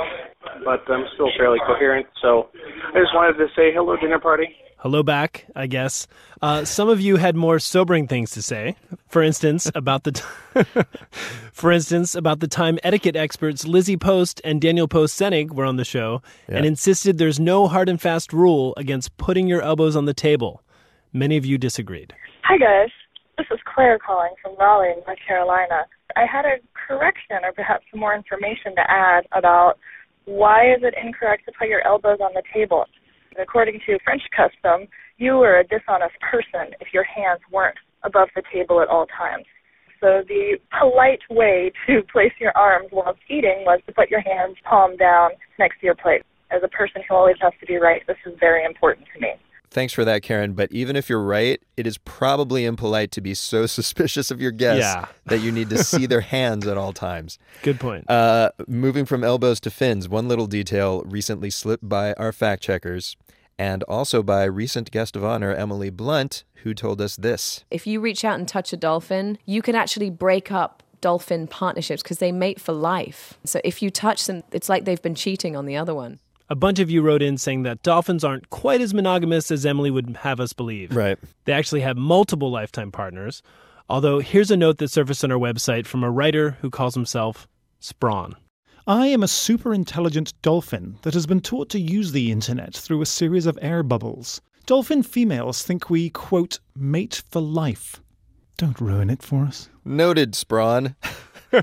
[0.64, 2.06] but I'm still fairly coherent.
[2.20, 2.48] So
[2.94, 4.48] I just wanted to say hello, Dinner Party.
[4.84, 6.06] Hello back, I guess.
[6.42, 8.76] Uh, some of you had more sobering things to say.
[9.08, 10.22] For instance, about the t-
[11.54, 15.76] for instance about the time etiquette experts Lizzie Post and Daniel Post Senning were on
[15.76, 20.04] the show and insisted there's no hard and fast rule against putting your elbows on
[20.04, 20.62] the table.
[21.14, 22.12] Many of you disagreed.
[22.42, 22.90] Hi, guys.
[23.38, 25.86] This is Claire calling from Raleigh, North Carolina.
[26.14, 29.78] I had a correction or perhaps some more information to add about
[30.26, 32.84] why is it incorrect to put your elbows on the table.
[33.40, 38.42] According to French custom, you were a dishonest person if your hands weren't above the
[38.52, 39.46] table at all times.
[40.00, 44.56] So the polite way to place your arms while eating was to put your hands
[44.68, 46.22] palm down next to your plate.
[46.50, 49.32] As a person who always has to be right, this is very important to me.
[49.74, 50.54] Thanks for that, Karen.
[50.54, 54.52] But even if you're right, it is probably impolite to be so suspicious of your
[54.52, 55.06] guests Yeah.
[55.26, 57.38] that you need to see their hands at all times.
[57.62, 58.08] Good point.
[58.08, 63.16] Uh, moving from elbows to fins, one little detail recently slipped by our fact checkers
[63.58, 67.64] and also by recent guest of honor, Emily Blunt, who told us this.
[67.70, 72.02] If you reach out and touch a dolphin, you can actually break up dolphin partnerships
[72.02, 73.34] because they mate for life.
[73.44, 76.18] So if you touch them, it's like they've been cheating on the other one.
[76.54, 79.90] A bunch of you wrote in saying that dolphins aren't quite as monogamous as Emily
[79.90, 80.94] would have us believe.
[80.94, 81.18] Right.
[81.46, 83.42] They actually have multiple lifetime partners.
[83.88, 87.48] Although, here's a note that surfaced on our website from a writer who calls himself
[87.80, 88.36] Sprawn.
[88.86, 93.02] I am a super intelligent dolphin that has been taught to use the internet through
[93.02, 94.40] a series of air bubbles.
[94.64, 98.00] Dolphin females think we, quote, mate for life.
[98.58, 99.70] Don't ruin it for us.
[99.84, 100.94] Noted, Sprawn.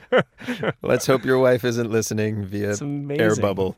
[0.82, 2.76] Let's hope your wife isn't listening via
[3.10, 3.78] air bubble.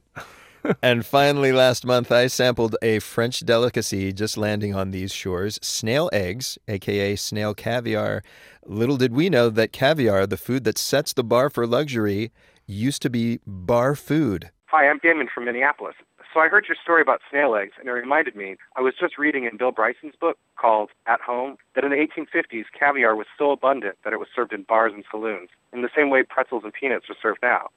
[0.81, 6.09] And finally, last month, I sampled a French delicacy just landing on these shores snail
[6.13, 8.23] eggs, aka snail caviar.
[8.65, 12.31] Little did we know that caviar, the food that sets the bar for luxury,
[12.65, 14.51] used to be bar food.
[14.67, 15.95] Hi, I'm Damon from Minneapolis.
[16.33, 18.55] So I heard your story about snail eggs, and it reminded me.
[18.75, 22.65] I was just reading in Bill Bryson's book called At Home that in the 1850s,
[22.77, 26.09] caviar was so abundant that it was served in bars and saloons, in the same
[26.09, 27.67] way pretzels and peanuts are served now,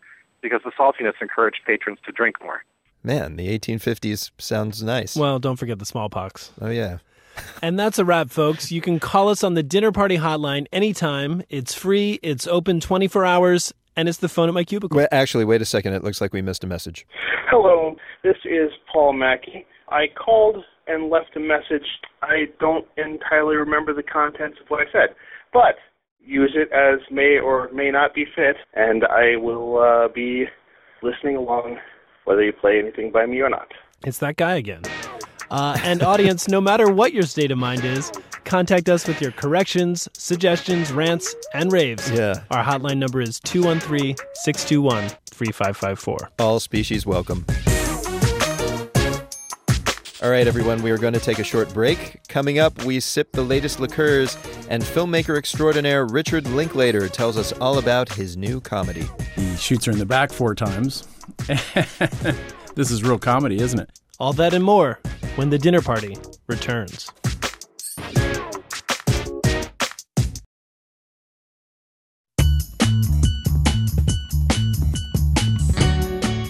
[0.40, 2.64] because the saltiness encouraged patrons to drink more.
[3.06, 5.14] Man, the 1850s sounds nice.
[5.14, 6.50] Well, don't forget the smallpox.
[6.60, 6.98] Oh, yeah.
[7.62, 8.72] And that's a wrap, folks.
[8.72, 11.44] You can call us on the dinner party hotline anytime.
[11.48, 14.98] It's free, it's open 24 hours, and it's the phone at my cubicle.
[14.98, 15.92] Wait, actually, wait a second.
[15.92, 17.06] It looks like we missed a message.
[17.48, 19.66] Hello, this is Paul Mackey.
[19.88, 21.86] I called and left a message.
[22.22, 25.14] I don't entirely remember the contents of what I said,
[25.52, 25.76] but
[26.20, 30.46] use it as may or may not be fit, and I will uh, be
[31.02, 31.78] listening along
[32.26, 33.72] whether you play anything by me or not.
[34.04, 34.82] It's that guy again.
[35.50, 38.12] Uh, and audience, no matter what your state of mind is,
[38.44, 42.10] contact us with your corrections, suggestions, rants, and raves.
[42.10, 42.42] Yeah.
[42.50, 46.30] Our hotline number is 213 621 3554.
[46.40, 47.46] All species welcome.
[50.22, 52.26] All right, everyone, we are going to take a short break.
[52.26, 54.36] Coming up, we sip the latest liqueurs,
[54.68, 59.04] and filmmaker extraordinaire Richard Linklater tells us all about his new comedy.
[59.36, 61.06] He shoots her in the back four times.
[62.74, 63.90] this is real comedy, isn't it?
[64.18, 64.98] All that and more
[65.36, 67.10] when the dinner party returns.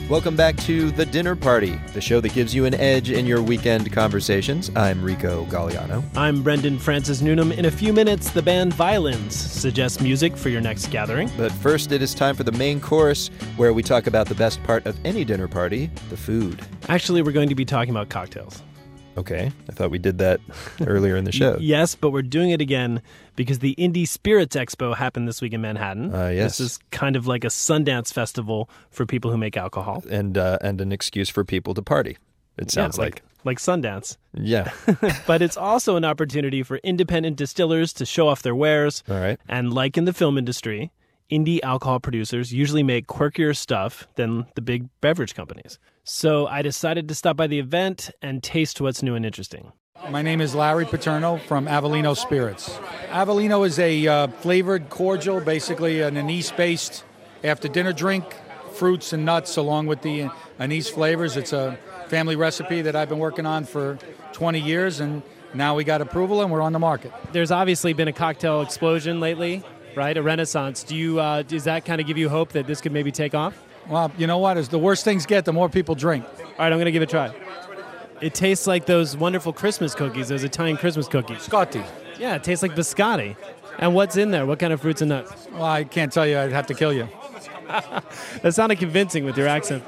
[0.08, 3.42] Welcome back to The Dinner Party, the show that gives you an edge in your
[3.42, 4.70] weekend conversations.
[4.76, 6.04] I'm Rico Gagliano.
[6.16, 7.50] I'm Brendan Francis Newnam.
[7.50, 11.28] In a few minutes, the band Violens suggests music for your next gathering.
[11.36, 14.62] But first, it is time for the main course, where we talk about the best
[14.62, 16.64] part of any dinner party the food.
[16.88, 18.62] Actually, we're going to be talking about cocktails.
[19.16, 20.40] Okay, I thought we did that
[20.86, 21.56] earlier in the show.
[21.58, 23.02] Yes, but we're doing it again
[23.36, 26.14] because the Indie Spirits Expo happened this week in Manhattan.
[26.14, 26.58] Uh, yes.
[26.58, 30.02] This is kind of like a Sundance festival for people who make alcohol.
[30.10, 32.16] And uh, and an excuse for people to party.
[32.58, 33.22] It sounds Yeah, like.
[33.44, 34.16] like Sundance.
[34.32, 34.72] Yeah.
[35.26, 39.04] but it's also an opportunity for independent distillers to show off their wares.
[39.08, 39.38] All right.
[39.48, 40.90] And like in the film industry,
[41.30, 45.78] indie alcohol producers usually make quirkier stuff than the big beverage companies.
[46.04, 49.72] So I decided to stop by the event and taste what's new and interesting.
[50.04, 52.68] My name is Larry Paterno from Avellino Spirits.
[53.08, 57.02] Avellino is a uh, flavored cordial, basically an anise based
[57.42, 58.24] after dinner drink,
[58.74, 60.30] fruits and nuts along with the
[60.60, 61.36] anise flavors.
[61.36, 63.98] It's a family recipe that I've been working on for
[64.32, 65.22] 20 years, and
[65.54, 67.12] now we got approval and we're on the market.
[67.32, 69.64] There's obviously been a cocktail explosion lately,
[69.96, 70.16] right?
[70.16, 70.84] A renaissance.
[70.84, 73.34] Do you uh, does that kind of give you hope that this could maybe take
[73.34, 73.60] off?
[73.88, 74.56] Well, you know what?
[74.56, 76.24] As the worse things get, the more people drink.
[76.24, 77.34] All right, I'm going to give it a try.
[78.20, 81.46] It tastes like those wonderful Christmas cookies, those Italian Christmas cookies.
[81.46, 81.84] Scotti.
[82.18, 83.36] Yeah, it tastes like biscotti.
[83.78, 84.46] And what's in there?
[84.46, 85.48] What kind of fruits and nuts?
[85.52, 86.38] Well, I can't tell you.
[86.38, 87.08] I'd have to kill you.
[87.68, 89.84] that sounded convincing with your accent.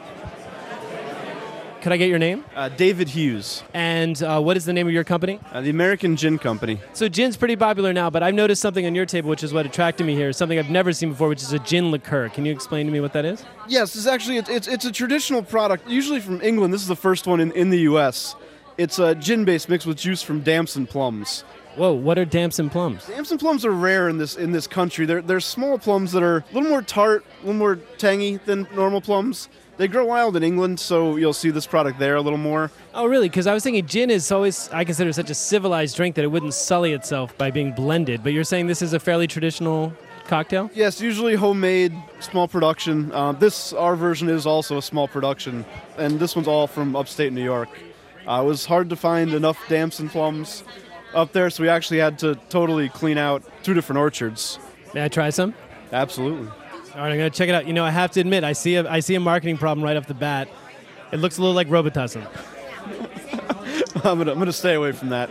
[1.81, 2.45] Could I get your name?
[2.57, 3.63] Uh, David Hughes.
[3.73, 5.39] And uh, what is the name of your company?
[5.53, 6.81] Uh, the American Gin Company.
[6.93, 9.65] So gin's pretty popular now, but I've noticed something on your table, which is what
[9.65, 10.33] attracted me here.
[10.33, 12.31] Something I've never seen before, which is a gin liqueur.
[12.31, 13.45] Can you explain to me what that is?
[13.69, 16.75] Yes, it's actually it's, it's, it's a traditional product, usually from England.
[16.75, 18.35] This is the first one in, in the U.S.
[18.77, 21.45] It's a gin base mixed with juice from damson plums.
[21.77, 23.07] Whoa, what are damson plums?
[23.07, 25.07] Damson plums are rare in this in this country.
[25.07, 28.67] They're they're small plums that are a little more tart, a little more tangy than
[28.75, 29.49] normal plums.
[29.79, 32.71] They grow wild in England, so you'll see this product there a little more.
[32.95, 33.29] Oh, really?
[33.29, 36.29] Because I was thinking gin is always, I consider such a civilized drink that it
[36.29, 38.25] wouldn't sully itself by being blended.
[38.25, 39.93] But you're saying this is a fairly traditional
[40.27, 40.71] cocktail?
[40.75, 43.13] Yes, usually homemade, small production.
[43.13, 45.65] Uh, this our version is also a small production,
[45.97, 47.69] and this one's all from upstate New York.
[48.27, 50.65] Uh, it was hard to find enough damson plums
[51.15, 54.59] up there, so we actually had to totally clean out two different orchards.
[54.93, 55.55] May I try some?
[55.93, 56.51] Absolutely.
[56.99, 57.69] All right, I'm gonna check it out.
[57.69, 59.97] You know, I have to admit, I see a, I see a marketing problem right
[59.97, 60.49] off the bat.
[61.13, 62.27] It looks a little like Robitussin.
[64.05, 65.31] I'm gonna, I'm gonna stay away from that.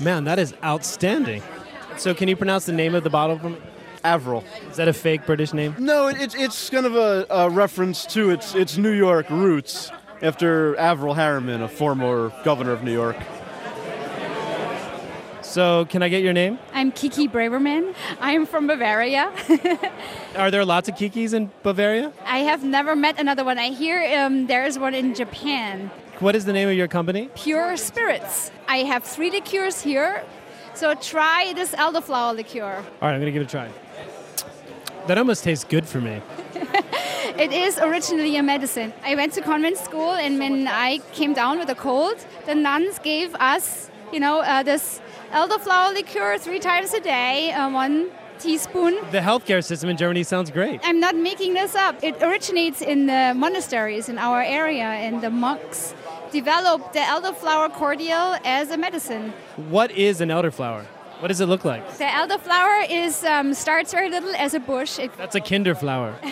[0.00, 1.40] Man, that is outstanding.
[1.98, 3.56] So, can you pronounce the name of the bottle me?
[4.04, 4.42] Averell.
[4.70, 5.76] Is that a fake British name?
[5.78, 9.92] No, it, it's it's kind of a, a reference to its its New York roots
[10.20, 13.16] after Averell Harriman, a former governor of New York.
[15.54, 16.58] So, can I get your name?
[16.72, 17.94] I'm Kiki Braverman.
[18.20, 19.32] I'm from Bavaria.
[20.36, 22.12] Are there lots of Kikis in Bavaria?
[22.24, 23.56] I have never met another one.
[23.56, 25.92] I hear um, there is one in Japan.
[26.18, 27.30] What is the name of your company?
[27.36, 28.50] Pure Spirits.
[28.66, 30.24] I have three liqueurs here.
[30.74, 32.74] So try this elderflower liqueur.
[32.74, 33.70] All right, I'm gonna give it a try.
[35.06, 36.20] That almost tastes good for me.
[37.38, 38.92] It is originally a medicine.
[39.04, 42.98] I went to convent school, and when I came down with a cold, the nuns
[42.98, 45.00] gave us, you know, uh, this
[45.34, 48.08] elderflower liqueur three times a day, uh, one
[48.38, 48.94] teaspoon.
[49.10, 50.80] The healthcare system in Germany sounds great.
[50.84, 52.02] I'm not making this up.
[52.02, 55.94] It originates in the monasteries in our area, and the monks
[56.30, 59.32] developed the elderflower cordial as a medicine.
[59.56, 60.86] What is an elderflower?
[61.24, 61.82] What does it look like?
[61.96, 64.98] The elderflower is um, starts very little as a bush.
[64.98, 66.12] It, That's a kinderflower.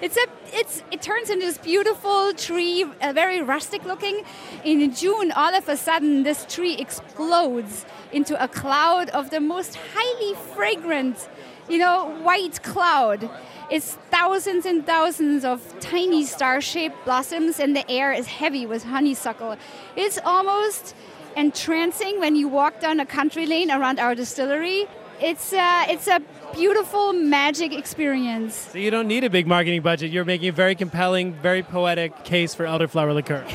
[0.00, 4.22] it's a it's it turns into this beautiful tree, uh, very rustic looking.
[4.62, 9.76] In June, all of a sudden, this tree explodes into a cloud of the most
[9.92, 11.28] highly fragrant,
[11.68, 13.28] you know, white cloud.
[13.70, 19.56] It's thousands and thousands of tiny star-shaped blossoms, and the air is heavy with honeysuckle.
[19.96, 20.94] It's almost
[21.36, 24.86] entrancing when you walk down a country lane around our distillery.
[25.20, 26.20] It's uh, it's a
[26.52, 28.54] beautiful magic experience.
[28.54, 30.10] So you don't need a big marketing budget.
[30.10, 33.46] You're making a very compelling, very poetic case for elderflower liqueur.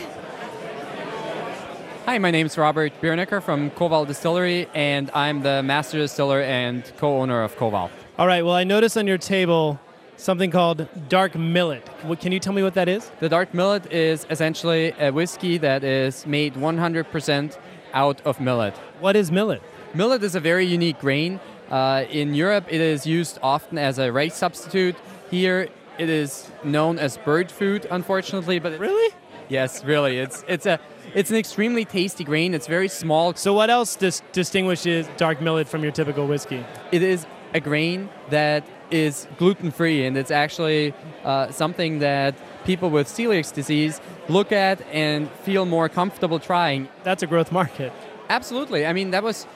[2.05, 6.83] Hi, my name is Robert Birnecker from Koval Distillery, and I'm the master distiller and
[6.97, 7.91] co-owner of Koval.
[8.17, 8.43] All right.
[8.43, 9.79] Well, I noticed on your table
[10.19, 11.87] something called dark millet.
[12.03, 13.09] What, can you tell me what that is?
[13.19, 17.57] The dark millet is essentially a whiskey that is made 100%
[17.93, 18.75] out of millet.
[18.99, 19.61] What is millet?
[19.93, 21.39] Millet is a very unique grain.
[21.69, 24.95] Uh, in Europe, it is used often as a rice substitute.
[25.31, 28.59] Here, it is known as bird food, unfortunately.
[28.59, 29.13] But really,
[29.47, 30.79] yes, really, it's it's a
[31.13, 32.53] it's an extremely tasty grain.
[32.53, 33.33] It's very small.
[33.35, 36.65] So, what else dis- distinguishes dark millet from your typical whiskey?
[36.91, 42.35] It is a grain that is gluten free, and it's actually uh, something that
[42.65, 46.87] people with celiac disease look at and feel more comfortable trying.
[47.03, 47.91] That's a growth market.
[48.29, 48.85] Absolutely.
[48.85, 49.47] I mean, that was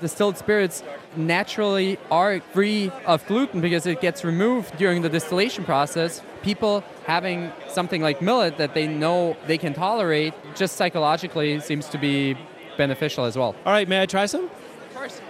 [0.00, 0.82] distilled spirits
[1.16, 6.22] naturally are free of gluten because it gets removed during the distillation process.
[6.42, 11.98] People having something like millet that they know they can tolerate just psychologically seems to
[11.98, 12.36] be
[12.76, 13.54] beneficial as well.
[13.66, 14.44] All right, may I try some?
[14.44, 15.20] Of course.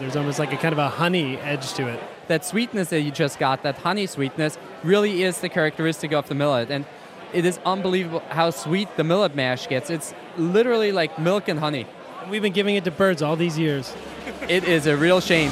[0.00, 2.00] There's almost like a kind of a honey edge to it.
[2.30, 6.34] That sweetness that you just got, that honey sweetness, really is the characteristic of the
[6.36, 6.70] millet.
[6.70, 6.86] And
[7.32, 9.90] it is unbelievable how sweet the millet mash gets.
[9.90, 11.88] It's literally like milk and honey.
[12.28, 13.92] We've been giving it to birds all these years.
[14.48, 15.50] It is a real shame.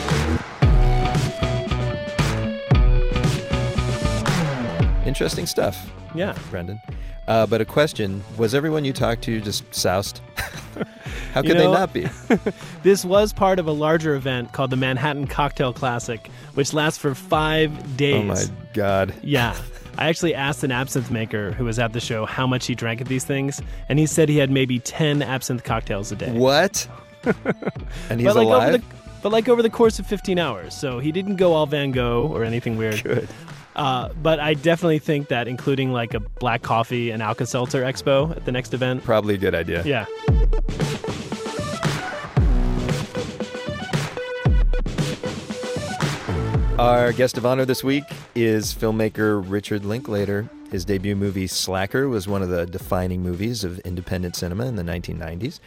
[5.04, 5.90] Interesting stuff.
[6.14, 6.38] Yeah.
[6.48, 6.80] Brendan.
[7.26, 10.20] Uh, but a question Was everyone you talked to just soused?
[11.32, 12.08] How could You know, they not be?
[12.82, 17.14] this was part of a larger event called the Manhattan Cocktail Classic, which lasts for
[17.14, 18.14] five days.
[18.14, 19.14] Oh my God.
[19.22, 19.56] Yeah.
[19.98, 23.00] I actually asked an absinthe maker who was at the show how much he drank
[23.00, 26.30] of these things, and he said he had maybe 10 absinthe cocktails a day.
[26.30, 26.88] What?
[27.24, 28.68] and he's but like alive?
[28.68, 28.84] Over the,
[29.22, 30.74] but like over the course of 15 hours.
[30.74, 33.02] So he didn't go all Van Gogh or anything weird.
[33.02, 33.28] Good.
[33.74, 38.36] Uh, but I definitely think that including like a black coffee and Alka Seltzer expo
[38.36, 39.04] at the next event.
[39.04, 39.84] Probably a good idea.
[39.84, 40.06] Yeah.
[46.78, 48.04] Our guest of honor this week
[48.36, 50.48] is filmmaker Richard Linklater.
[50.70, 54.84] His debut movie, Slacker, was one of the defining movies of independent cinema in the
[54.84, 55.58] 1990s.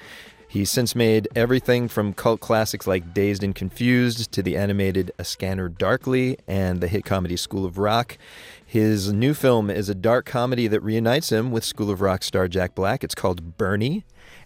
[0.48, 5.26] He's since made everything from cult classics like Dazed and Confused to the animated A
[5.26, 8.18] Scanner Darkly and the hit comedy School of Rock.
[8.66, 12.48] His new film is a dark comedy that reunites him with School of Rock star
[12.48, 13.04] Jack Black.
[13.04, 14.06] It's called Bernie.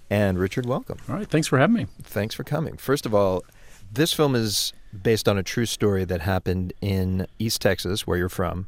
[0.10, 0.98] And Richard, welcome.
[1.08, 1.88] All right, thanks for having me.
[2.02, 2.78] Thanks for coming.
[2.78, 3.44] First of all,
[3.96, 4.74] this film is
[5.04, 8.68] based on a true story that happened in East Texas, where you're from.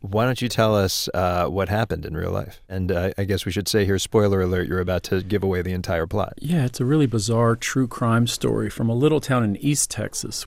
[0.00, 2.62] Why don't you tell us uh, what happened in real life?
[2.70, 5.60] And uh, I guess we should say here, spoiler alert, you're about to give away
[5.60, 6.34] the entire plot.
[6.38, 10.46] Yeah, it's a really bizarre true crime story from a little town in East Texas.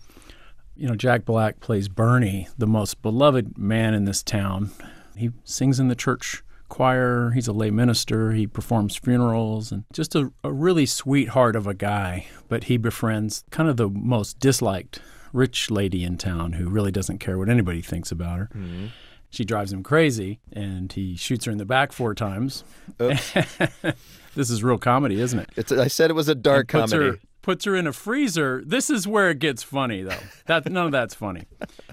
[0.75, 4.71] You know, Jack Black plays Bernie, the most beloved man in this town.
[5.15, 6.43] He sings in the church
[6.73, 11.67] choir, he's a lay minister, he performs funerals, and just a, a really sweetheart of
[11.67, 12.25] a guy.
[12.49, 14.99] But he befriends kind of the most disliked
[15.33, 18.49] rich lady in town who really doesn't care what anybody thinks about her.
[18.55, 18.87] Mm-hmm.
[19.29, 22.63] She drives him crazy, and he shoots her in the back four times.
[22.97, 25.49] this is real comedy, isn't it?
[25.55, 27.05] It's, I said it was a dark comedy.
[27.05, 28.63] Her, puts her in a freezer.
[28.65, 30.17] This is where it gets funny, though.
[30.47, 31.43] That none of that's funny.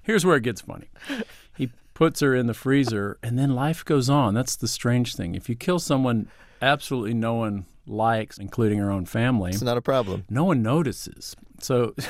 [0.05, 0.89] Here's where it gets funny.
[2.01, 4.33] Puts her in the freezer, and then life goes on.
[4.33, 5.35] That's the strange thing.
[5.35, 6.29] If you kill someone,
[6.63, 9.51] absolutely no one likes, including her own family.
[9.51, 10.25] It's not a problem.
[10.31, 11.37] No one notices.
[11.61, 11.95] So.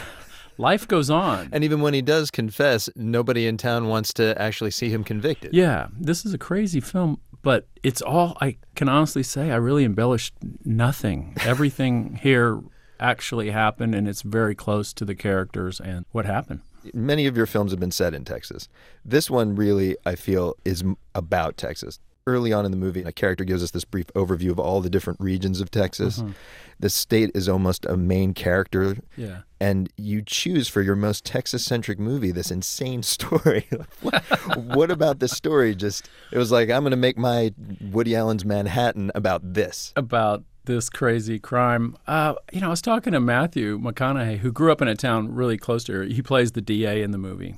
[0.59, 1.49] life goes on.
[1.51, 5.55] And even when he does confess, nobody in town wants to actually see him convicted.
[5.55, 9.51] Yeah, this is a crazy film, but it's all I can honestly say.
[9.51, 10.35] I really embellished
[10.65, 11.35] nothing.
[11.45, 12.61] Everything here
[13.01, 16.61] actually happened, and it's very close to the characters and what happened.
[16.95, 18.69] Many of your films have been set in Texas.
[19.05, 20.83] This one really, I feel, is
[21.15, 21.99] about Texas.
[22.27, 24.91] Early on in the movie, a character gives us this brief overview of all the
[24.91, 26.19] different regions of Texas.
[26.21, 26.35] Mhm.
[26.79, 28.97] The state is almost a main character.
[29.17, 29.41] Yeah.
[29.59, 33.67] And you choose for your most Texas centric movie this insane story.
[34.03, 34.23] what,
[34.57, 35.75] what about this story?
[35.75, 37.53] Just, it was like, I'm going to make my
[37.91, 39.93] Woody Allen's Manhattan about this.
[39.97, 41.97] About this crazy crime.
[42.07, 45.35] Uh, you know, I was talking to Matthew McConaughey, who grew up in a town
[45.35, 46.03] really close to here.
[46.05, 47.57] He plays the DA in the movie.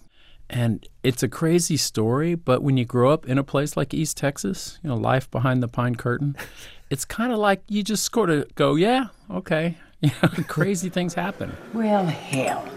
[0.49, 4.19] And it's a crazy story, but when you grow up in a place like East
[4.19, 6.37] Texas, you know, life behind the pine curtain,
[6.91, 9.77] it's kind of like you just sort of go, yeah, okay.
[10.03, 11.57] You know, crazy things happen.
[11.73, 12.69] Well, hell.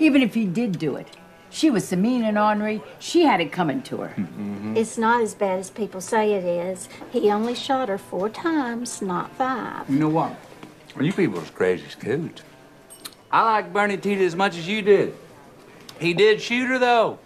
[0.00, 1.06] Even if he did do it,
[1.52, 4.14] she was so mean and ornery, she had it coming to her.
[4.16, 4.76] Mm-hmm.
[4.76, 6.88] It's not as bad as people say it is.
[7.10, 9.88] He only shot her four times, not five.
[9.88, 10.34] You know what?
[10.96, 12.42] Well, you people are crazy as coots.
[13.30, 15.14] I like Bernie Tiede as much as you did.
[16.00, 17.18] He did shoot her, though.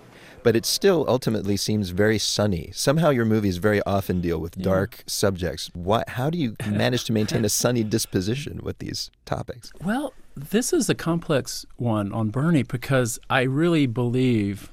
[0.43, 2.71] But it still ultimately seems very sunny.
[2.73, 5.71] Somehow your movies very often deal with dark subjects.
[5.75, 9.73] Why, how do you manage to maintain a sunny disposition with these topics?
[9.83, 14.71] Well, this is a complex one on Bernie because I really believe,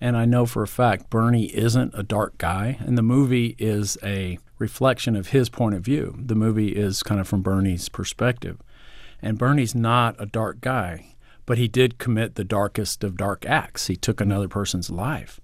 [0.00, 3.96] and I know for a fact, Bernie isn't a dark guy, and the movie is
[4.02, 6.18] a reflection of his point of view.
[6.18, 8.60] The movie is kind of from Bernie's perspective.
[9.22, 11.14] And Bernie's not a dark guy,
[11.46, 13.86] but he did commit the darkest of dark acts.
[13.86, 15.40] He took another person's life.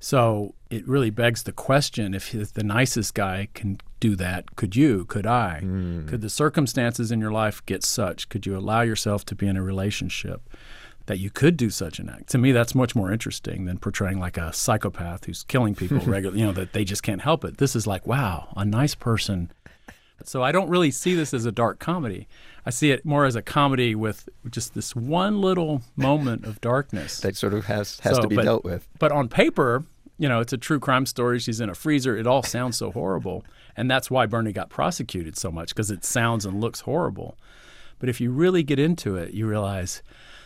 [0.00, 4.76] So it really begs the question if, if the nicest guy can do that, could
[4.76, 5.04] you?
[5.04, 5.60] Could I?
[5.60, 6.06] Hmm.
[6.06, 8.28] Could the circumstances in your life get such?
[8.28, 10.42] Could you allow yourself to be in a relationship
[11.06, 12.28] that you could do such an act?
[12.30, 16.40] To me, that's much more interesting than portraying like a psychopath who's killing people regularly,
[16.40, 17.58] you know, that they just can't help it.
[17.58, 19.50] This is like, wow, a nice person.
[20.24, 22.26] So I don't really see this as a dark comedy.
[22.64, 27.20] I see it more as a comedy with just this one little moment of darkness
[27.22, 28.88] that sort of has has to be but, dealt with.
[28.98, 29.84] But on paper,
[30.18, 31.38] you know, it's a true crime story.
[31.38, 32.16] She's in a freezer.
[32.16, 33.44] It all sounds so horrible,
[33.76, 37.36] and that's why Bernie got prosecuted so much because it sounds and looks horrible.
[37.98, 40.02] But if you really get into it, you realize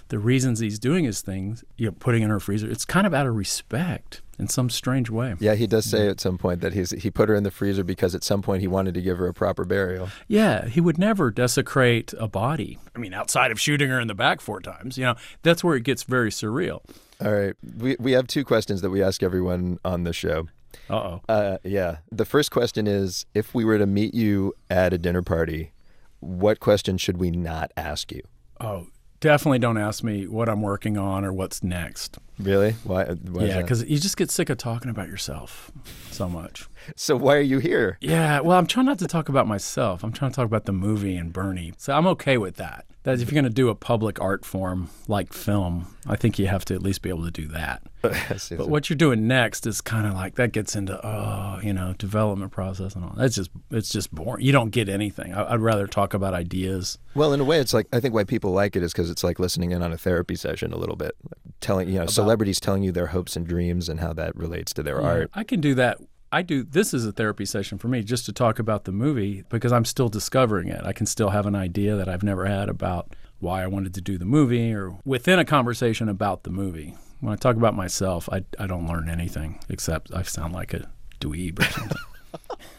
[0.08, 3.14] the reasons he's doing his things, you know, putting in her freezer, it's kind of
[3.14, 5.34] out of respect in some strange way.
[5.38, 7.84] Yeah, he does say at some point that he's he put her in the freezer
[7.84, 10.08] because at some point he wanted to give her a proper burial.
[10.26, 12.78] Yeah, he would never desecrate a body.
[12.94, 15.76] I mean, outside of shooting her in the back four times, you know, that's where
[15.76, 16.82] it gets very surreal.
[17.22, 20.48] All right, we we have two questions that we ask everyone on the show.
[20.88, 21.20] Uh-oh.
[21.28, 21.98] Uh Yeah.
[22.10, 25.72] The first question is: If we were to meet you at a dinner party,
[26.20, 28.22] what question should we not ask you?
[28.60, 28.86] Oh,
[29.20, 32.18] definitely don't ask me what I'm working on or what's next.
[32.42, 32.72] Really?
[32.84, 33.04] Why?
[33.04, 35.70] why yeah, because you just get sick of talking about yourself
[36.10, 36.68] so much.
[36.96, 37.98] So why are you here?
[38.00, 40.02] Yeah, well, I'm trying not to talk about myself.
[40.02, 41.72] I'm trying to talk about the movie and Bernie.
[41.76, 42.86] So I'm okay with that.
[43.04, 46.48] That if you're going to do a public art form like film, I think you
[46.48, 47.82] have to at least be able to do that.
[48.56, 51.94] But what you're doing next is kind of like that gets into oh, you know,
[51.98, 53.14] development process and all.
[53.16, 54.44] That's just it's just boring.
[54.44, 55.34] You don't get anything.
[55.34, 56.98] I, I'd rather talk about ideas.
[57.14, 59.22] Well, in a way, it's like I think why people like it is because it's
[59.24, 61.12] like listening in on a therapy session a little bit,
[61.60, 64.84] telling you know celebrities telling you their hopes and dreams and how that relates to
[64.84, 65.30] their Yeah, art.
[65.34, 65.98] I can do that
[66.32, 69.42] I do this is a therapy session for me just to talk about the movie
[69.48, 70.80] because I'm still discovering it.
[70.84, 74.00] I can still have an idea that I've never had about why I wanted to
[74.00, 76.94] do the movie or within a conversation about the movie.
[77.18, 80.88] When I talk about myself, I, I don't learn anything except I sound like a
[81.20, 81.98] dweeb or something.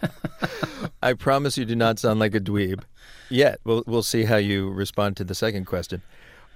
[1.04, 2.84] I promise you do not sound like a dweeb
[3.30, 3.60] yet.
[3.66, 6.04] We'll, we'll see how you respond to the second question,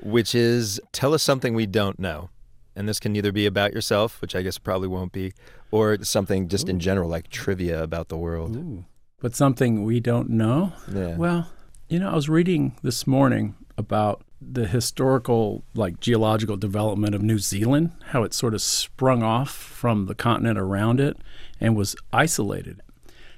[0.02, 2.30] which is tell us something we don't know.
[2.76, 5.34] And this can either be about yourself, which I guess probably won't be,
[5.72, 8.84] or something just in general, like trivia about the world.
[9.20, 10.74] But something we don't know?
[10.92, 11.16] Yeah.
[11.16, 11.50] Well,
[11.88, 17.40] you know, I was reading this morning about the historical, like geological development of New
[17.40, 21.18] Zealand, how it sort of sprung off from the continent around it
[21.60, 22.82] and was isolated.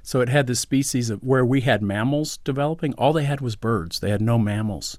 [0.01, 3.55] So it had this species of where we had mammals developing, all they had was
[3.55, 3.99] birds.
[3.99, 4.97] They had no mammals.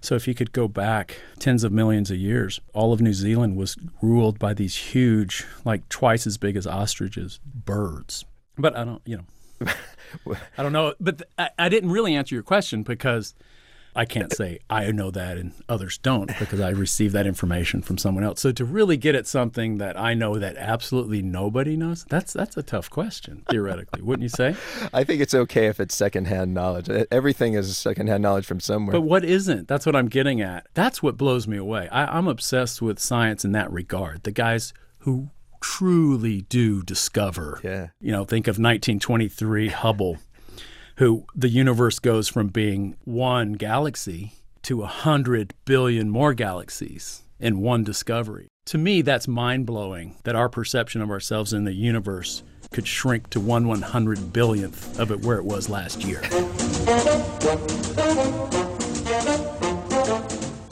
[0.00, 3.56] So if you could go back tens of millions of years, all of New Zealand
[3.56, 8.24] was ruled by these huge, like twice as big as ostriches, birds.
[8.56, 9.72] But I don't, you know,
[10.58, 10.94] I don't know.
[11.00, 13.34] But th- I, I didn't really answer your question because
[13.94, 17.98] I can't say I know that and others don't because I received that information from
[17.98, 18.40] someone else.
[18.40, 22.56] So to really get at something that I know that absolutely nobody knows, that's that's
[22.56, 24.56] a tough question theoretically, wouldn't you say?
[24.92, 26.88] I think it's okay if it's secondhand knowledge.
[27.10, 28.92] Everything is secondhand knowledge from somewhere.
[28.92, 29.68] But what isn't?
[29.68, 30.66] That's what I'm getting at.
[30.74, 31.88] That's what blows me away.
[31.90, 34.22] I, I'm obsessed with science in that regard.
[34.24, 35.30] The guys who
[35.60, 37.60] truly do discover.
[37.62, 37.88] Yeah.
[38.00, 40.18] You know, think of 1923 Hubble,
[40.98, 44.32] who the universe goes from being one galaxy
[44.62, 48.48] to a hundred billion more galaxies in one discovery.
[48.66, 52.42] To me, that's mind blowing that our perception of ourselves in the universe
[52.72, 56.20] could shrink to one one hundred billionth of it where it was last year.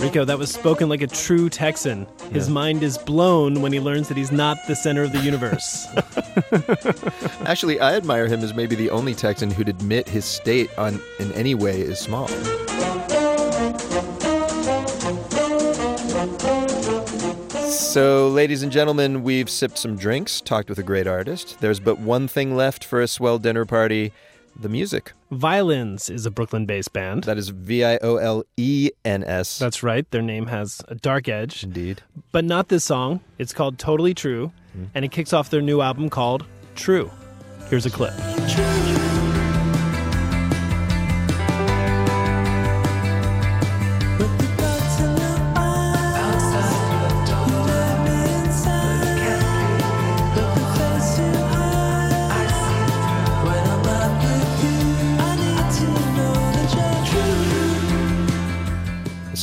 [0.07, 2.07] Rico, that was spoken like a true Texan.
[2.31, 2.55] His Yeah.
[2.55, 5.85] mind is blown when he learns that he's not the center of the universe.
[7.45, 11.33] Actually, I admire him as maybe the only Texan who'd admit his state on in
[11.33, 12.29] any way is small.
[17.69, 21.57] So, ladies and gentlemen, we've sipped some drinks, talked with a great artist.
[21.61, 24.13] There's but one thing left for a swell dinner party
[24.59, 25.13] the music.
[25.31, 27.25] Violens is a Brooklyn based band.
[27.25, 29.59] That is V I O L E N S.
[29.59, 30.11] That's right.
[30.11, 31.65] Their name has a dark edge.
[31.65, 32.03] Indeed.
[32.33, 33.21] But not this song.
[33.39, 34.87] It's called Totally True, mm-hmm.
[34.95, 36.45] and it kicks off their new album called
[36.75, 37.11] True.
[37.69, 38.15] Here's a clip.
[38.17, 38.76] The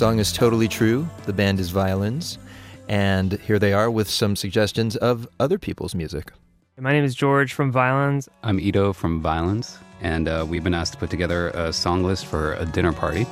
[0.03, 1.07] song is totally true.
[1.27, 2.37] The band is Violens.
[2.89, 6.33] And here they are with some suggestions of other people's music.
[6.77, 8.27] My name is George from Violens.
[8.43, 12.25] I'm Iddo from Violens, and uh, we've been asked to put together a song list
[12.25, 13.23] for a dinner party.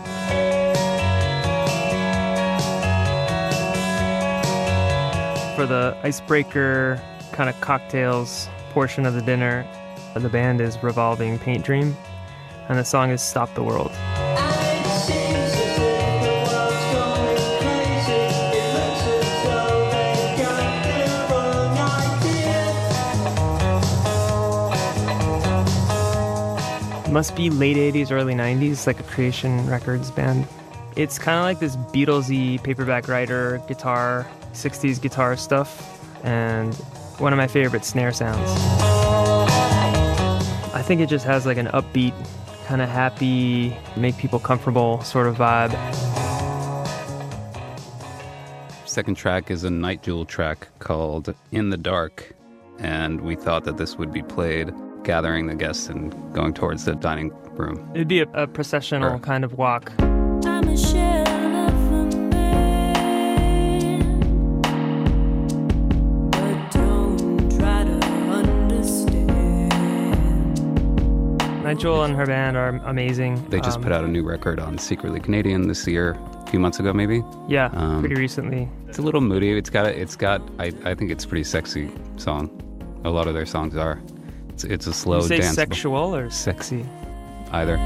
[5.57, 7.01] For the icebreaker
[7.33, 9.67] kind of cocktails portion of the dinner,
[10.15, 11.93] the band is Revolving Paint Dream,
[12.69, 13.91] and the song is Stop the World.
[27.11, 30.47] Must be late 80s, early 90s, like a Creation Records band.
[30.95, 36.73] It's kind of like this Beatlesy paperback writer guitar, 60s guitar stuff, and
[37.19, 38.49] one of my favorite snare sounds.
[40.73, 42.13] I think it just has like an upbeat,
[42.65, 45.71] kind of happy, make people comfortable sort of vibe.
[48.87, 52.33] Second track is a Nite Jewel track called In the Dark,
[52.79, 54.73] and we thought that this would be played
[55.03, 57.89] gathering the guests and going towards the dining room.
[57.93, 59.91] It'd be a, a processional kind of walk.
[71.63, 73.45] Nite Jewel and her band are amazing.
[73.49, 76.59] They just Um, put out a new record on Secretly Canadian this year, a few
[76.59, 77.23] months ago maybe.
[77.47, 78.67] Yeah, Um, pretty recently.
[78.87, 79.51] It's a little moody.
[79.57, 82.49] It's got a, it's got I, I think it's a pretty sexy song.
[83.05, 83.99] A lot of their songs are.
[84.63, 85.55] It's, it's a slow you say dance.
[85.55, 86.85] sexual or sexy?
[87.51, 87.77] Either.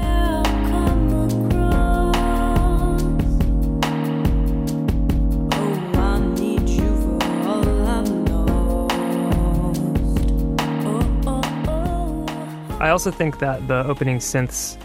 [12.78, 14.76] I also think that the opening synths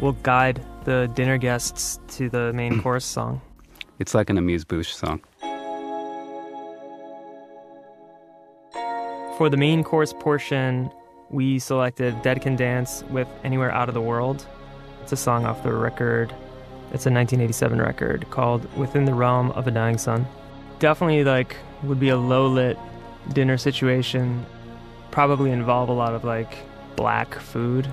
[0.00, 2.80] will guide the dinner guests to the main hmm.
[2.80, 3.40] chorus song.
[3.98, 5.20] It's like an amuse bouche song.
[9.36, 10.90] For the main chorus portion,
[11.30, 14.46] we selected Dead Can Dance with Anywhere Out of the World.
[15.02, 16.34] It's a song off the record.
[16.92, 20.26] It's a 1987 record called Within the Realm of a Dying Sun.
[20.80, 22.76] Definitely like would be a low lit
[23.32, 24.44] dinner situation.
[25.12, 26.58] Probably involve a lot of like
[26.96, 27.88] black food.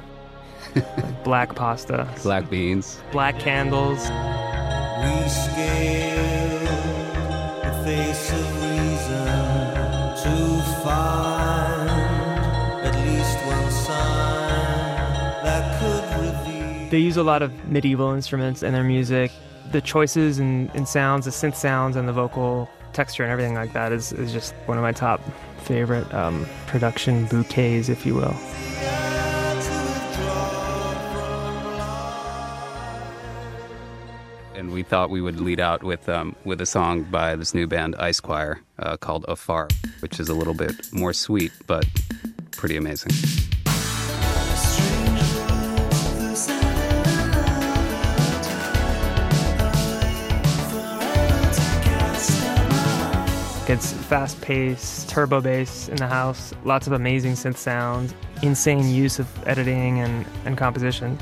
[0.76, 2.12] like black pasta.
[2.24, 3.02] Black beans.
[3.12, 4.00] Black candles.
[4.00, 6.66] We scale
[7.64, 9.26] the face of reason
[10.24, 11.27] to find
[16.90, 19.32] They use a lot of medieval instruments in their music.
[19.72, 23.74] The choices and, and sounds, the synth sounds and the vocal texture and everything like
[23.74, 25.20] that is, is just one of my top
[25.64, 28.34] favorite um, production bouquets, if you will.
[34.56, 37.68] And we thought we would lead out with um, with a song by this new
[37.68, 39.68] band Ice Choir uh, called Afar,
[40.00, 41.86] which is a little bit more sweet but
[42.52, 43.12] pretty amazing.
[53.70, 59.20] It's fast paced, turbo bass in the house, lots of amazing synth sounds, insane use
[59.20, 61.20] of editing and, and composition.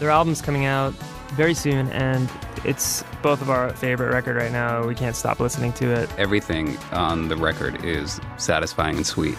[0.00, 0.92] Their album's coming out
[1.34, 2.28] very soon, and
[2.64, 4.84] it's both of our favorite record right now.
[4.88, 6.10] We can't stop listening to it.
[6.18, 9.38] Everything on the record is satisfying and sweet.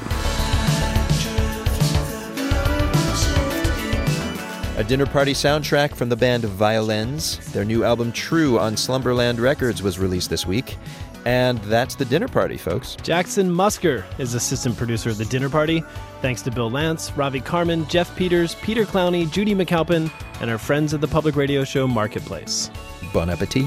[4.78, 7.52] A dinner party soundtrack from the band Violens.
[7.52, 10.78] Their new album True on Slumberland Records was released this week.
[11.26, 12.96] And that's the dinner party, folks.
[12.98, 15.84] Jackson Musker is assistant producer of The Dinner Party.
[16.22, 20.12] Thanks to Bill Lance, Ravi Carmen, Jeff Peters, Peter Clowney, Judy McAlpin,
[20.42, 22.72] and our friends at the public radio show Marketplace.
[23.14, 23.66] Bon appetit.